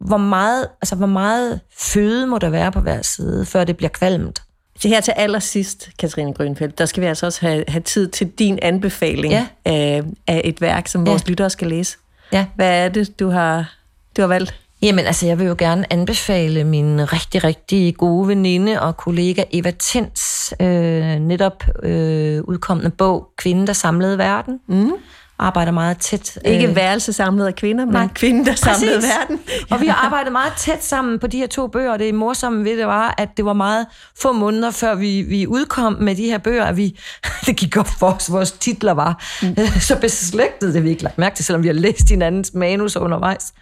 hvor 0.00 0.16
meget, 0.16 0.68
altså, 0.82 0.96
hvor 0.96 1.06
meget 1.06 1.60
føde 1.78 2.26
må 2.26 2.38
der 2.38 2.48
være 2.50 2.72
på 2.72 2.80
hver 2.80 3.02
side, 3.02 3.46
før 3.46 3.64
det 3.64 3.76
bliver 3.76 3.90
kvalmt. 3.90 4.42
Så 4.78 4.88
her 4.88 5.00
til 5.00 5.12
allersidst, 5.16 5.90
Katrine 5.98 6.34
Grønfeldt, 6.34 6.78
der 6.78 6.86
skal 6.86 7.00
vi 7.00 7.06
altså 7.06 7.26
også 7.26 7.40
have, 7.40 7.64
have 7.68 7.82
tid 7.82 8.08
til 8.08 8.30
din 8.30 8.58
anbefaling 8.62 9.32
ja. 9.32 9.46
af, 9.64 10.02
af 10.26 10.40
et 10.44 10.60
værk, 10.60 10.88
som 10.88 11.06
vores 11.06 11.22
ja. 11.26 11.30
lyttere 11.30 11.50
skal 11.50 11.68
læse. 11.68 11.98
Ja. 12.32 12.46
Hvad 12.54 12.84
er 12.84 12.88
det, 12.88 13.20
du 13.20 13.28
har, 13.28 13.74
du 14.16 14.22
har 14.22 14.28
valgt? 14.28 14.54
Jamen, 14.82 15.06
altså, 15.06 15.26
jeg 15.26 15.38
vil 15.38 15.46
jo 15.46 15.54
gerne 15.58 15.92
anbefale 15.92 16.64
min 16.64 17.12
rigtig, 17.12 17.44
rigtig 17.44 17.96
gode 17.96 18.28
veninde 18.28 18.82
og 18.82 18.96
kollega 18.96 19.44
Eva 19.52 19.70
Tens 19.70 20.54
øh, 20.60 21.14
netop 21.18 21.64
øh, 21.82 22.42
udkommende 22.42 22.90
bog, 22.90 23.28
Kvinden, 23.36 23.66
der 23.66 23.72
samlede 23.72 24.18
verden. 24.18 24.60
Mm 24.66 24.92
arbejder 25.40 25.72
meget 25.72 25.98
tæt. 25.98 26.38
Ikke 26.44 26.68
øh, 26.68 26.76
værelse 26.76 27.12
samlet 27.12 27.46
af 27.46 27.54
kvinder, 27.54 27.84
men 27.84 27.92
nej, 27.92 28.08
kvinden, 28.14 28.46
der 28.46 28.54
samlede 28.54 28.94
Præcis. 28.94 29.10
verden. 29.10 29.40
Ja. 29.48 29.74
Og 29.74 29.80
vi 29.80 29.86
har 29.86 30.06
arbejdet 30.06 30.32
meget 30.32 30.52
tæt 30.58 30.84
sammen 30.84 31.18
på 31.18 31.26
de 31.26 31.38
her 31.38 31.46
to 31.46 31.66
bøger, 31.66 31.92
og 31.92 31.98
det 31.98 32.14
morsomme 32.14 32.64
ved 32.64 32.78
det 32.78 32.86
var, 32.86 33.14
at 33.18 33.28
det 33.36 33.44
var 33.44 33.52
meget 33.52 33.86
få 34.22 34.32
måneder, 34.32 34.70
før 34.70 34.94
vi, 34.94 35.22
vi 35.22 35.46
udkom 35.46 35.92
med 35.92 36.14
de 36.16 36.24
her 36.24 36.38
bøger, 36.38 36.64
at 36.64 36.76
vi, 36.76 36.98
det 37.46 37.56
gik 37.56 37.76
op 37.76 37.88
for 37.98 38.06
os, 38.06 38.32
vores 38.32 38.52
titler 38.52 38.92
var 38.92 39.24
mm. 39.42 39.56
så 39.80 39.96
beslægtet, 39.96 40.74
det 40.74 40.84
vi 40.84 40.90
ikke 40.90 41.02
lagt 41.02 41.18
mærke 41.18 41.36
til, 41.36 41.44
selvom 41.44 41.62
vi 41.62 41.68
har 41.68 41.74
læst 41.74 42.08
hinandens 42.08 42.54
manus 42.54 42.96
undervejs. 42.96 43.52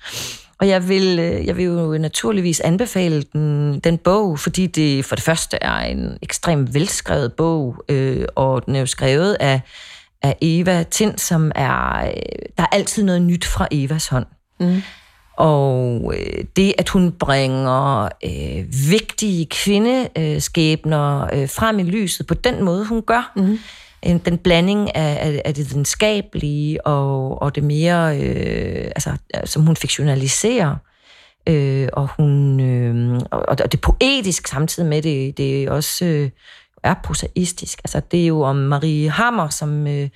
Og 0.60 0.68
jeg 0.68 0.88
vil, 0.88 1.18
øh, 1.18 1.46
jeg 1.46 1.56
vil 1.56 1.64
jo 1.64 1.98
naturligvis 1.98 2.60
anbefale 2.60 3.22
den, 3.22 3.80
den 3.80 3.98
bog, 3.98 4.38
fordi 4.38 4.66
det 4.66 5.04
for 5.04 5.14
det 5.14 5.24
første 5.24 5.58
er 5.60 5.78
en 5.78 6.18
ekstremt 6.22 6.74
velskrevet 6.74 7.32
bog, 7.32 7.84
øh, 7.88 8.24
og 8.34 8.66
den 8.66 8.76
er 8.76 8.80
jo 8.80 8.86
skrevet 8.86 9.36
af 9.40 9.60
af 10.22 10.36
Eva 10.42 10.82
Tind, 10.82 11.18
som 11.18 11.52
er... 11.54 12.06
Øh, 12.06 12.12
der 12.56 12.62
er 12.62 12.68
altid 12.72 13.02
noget 13.02 13.22
nyt 13.22 13.44
fra 13.44 13.68
Evas 13.70 14.08
hånd. 14.08 14.26
Mm. 14.60 14.82
Og 15.36 16.14
øh, 16.16 16.44
det, 16.56 16.74
at 16.78 16.88
hun 16.88 17.12
bringer 17.12 18.08
øh, 18.24 18.64
vigtige 18.90 19.46
kvindeskæbner 19.46 21.34
øh, 21.34 21.48
frem 21.48 21.78
i 21.78 21.82
lyset 21.82 22.26
på 22.26 22.34
den 22.34 22.64
måde, 22.64 22.84
hun 22.84 23.02
gør, 23.02 23.32
mm. 23.36 23.58
en, 24.02 24.18
den 24.18 24.38
blanding 24.38 24.96
af, 24.96 25.18
af, 25.28 25.42
af 25.44 25.54
det 25.54 25.70
videnskabelige 25.70 26.86
og, 26.86 27.42
og 27.42 27.54
det 27.54 27.64
mere, 27.64 28.20
øh, 28.20 28.84
altså, 28.84 29.10
som 29.44 29.62
hun 29.66 29.76
fiktionaliserer, 29.76 30.76
øh, 31.48 31.88
og 31.92 32.08
hun 32.16 32.60
øh, 32.60 33.20
og, 33.30 33.44
og 33.48 33.72
det 33.72 33.80
poetisk 33.80 34.48
samtidig 34.48 34.88
med 34.88 35.02
det, 35.02 35.38
det 35.38 35.64
er 35.64 35.70
også 35.70 36.04
øh, 36.04 36.30
er 36.82 36.94
prosaistisk. 37.04 37.78
Altså, 37.78 38.00
det 38.10 38.22
er 38.22 38.26
jo 38.26 38.40
om 38.40 38.56
Marie 38.56 39.10
Hammer, 39.10 39.48
som 39.48 39.86
øh, 39.86 40.08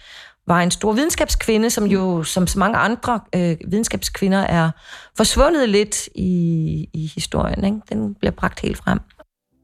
var 0.46 0.60
en 0.60 0.70
stor 0.70 0.92
videnskabskvinde, 0.92 1.70
som 1.70 1.84
jo, 1.84 2.22
som 2.22 2.46
så 2.46 2.58
mange 2.58 2.78
andre 2.78 3.20
øh, 3.34 3.56
videnskabskvinder, 3.68 4.38
er 4.38 4.70
forsvundet 5.16 5.68
lidt 5.68 6.08
i, 6.14 6.88
i 6.92 7.12
historien. 7.14 7.64
Ikke? 7.64 7.76
Den 7.88 8.14
bliver 8.14 8.32
bragt 8.32 8.60
helt 8.60 8.76
frem. 8.76 9.00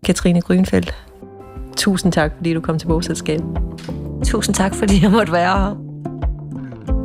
Katrine 0.04 0.40
Grønfeldt, 0.40 0.94
Tusind 1.76 2.12
tak, 2.12 2.32
fordi 2.37 2.54
du 2.54 2.61
kom 2.61 2.78
til 2.78 2.87
bogselskabet. 2.87 3.46
Tusind 4.24 4.54
tak, 4.54 4.74
fordi 4.74 5.02
jeg 5.02 5.11
måtte 5.11 5.32
være 5.32 5.58
her. 5.58 5.76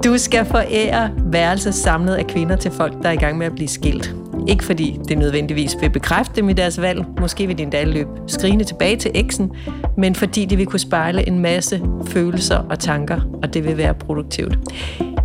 Du 0.03 0.17
skal 0.17 0.45
forære 0.45 1.12
værelser 1.17 1.71
samlet 1.71 2.15
af 2.15 2.27
kvinder 2.27 2.56
til 2.56 2.71
folk, 2.71 2.93
der 3.03 3.10
er 3.10 3.13
i 3.13 3.17
gang 3.17 3.38
med 3.38 3.45
at 3.45 3.56
blive 3.56 3.67
skilt. 3.67 4.15
Ikke 4.47 4.63
fordi 4.63 4.99
det 5.10 5.17
nødvendigvis 5.17 5.77
vil 5.82 5.89
bekræfte 5.89 6.36
dem 6.36 6.49
i 6.49 6.53
deres 6.53 6.82
valg, 6.82 7.06
måske 7.21 7.47
vil 7.47 7.58
de 7.58 7.63
endda 7.63 7.84
løbe 7.84 8.10
skrigende 8.27 8.63
tilbage 8.65 8.97
til 8.97 9.12
eksen, 9.15 9.51
men 9.97 10.15
fordi 10.15 10.45
det 10.45 10.58
vil 10.58 10.65
kunne 10.65 10.79
spejle 10.79 11.27
en 11.27 11.39
masse 11.39 11.82
følelser 12.06 12.58
og 12.58 12.79
tanker, 12.79 13.19
og 13.43 13.53
det 13.53 13.63
vil 13.63 13.77
være 13.77 13.93
produktivt. 13.93 14.58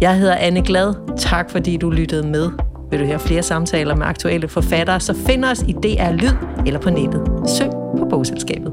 Jeg 0.01 0.19
hedder 0.19 0.35
Anne 0.35 0.63
Glad. 0.63 0.95
Tak 1.17 1.51
fordi 1.51 1.77
du 1.77 1.91
lyttede 1.91 2.27
med. 2.27 2.51
Vil 2.91 3.01
du 3.01 3.05
høre 3.05 3.19
flere 3.19 3.43
samtaler 3.43 3.97
med 3.97 4.07
aktuelle 4.07 4.49
forfattere, 4.49 5.01
så 5.01 5.15
find 5.27 5.45
os 5.45 5.65
i 5.69 5.73
DR 5.73 6.13
Lyd 6.13 6.37
eller 6.67 6.81
på 6.81 6.91
nettet. 6.91 7.23
Søg 7.47 7.71
på 7.71 8.07
bogselskabet. 8.11 8.73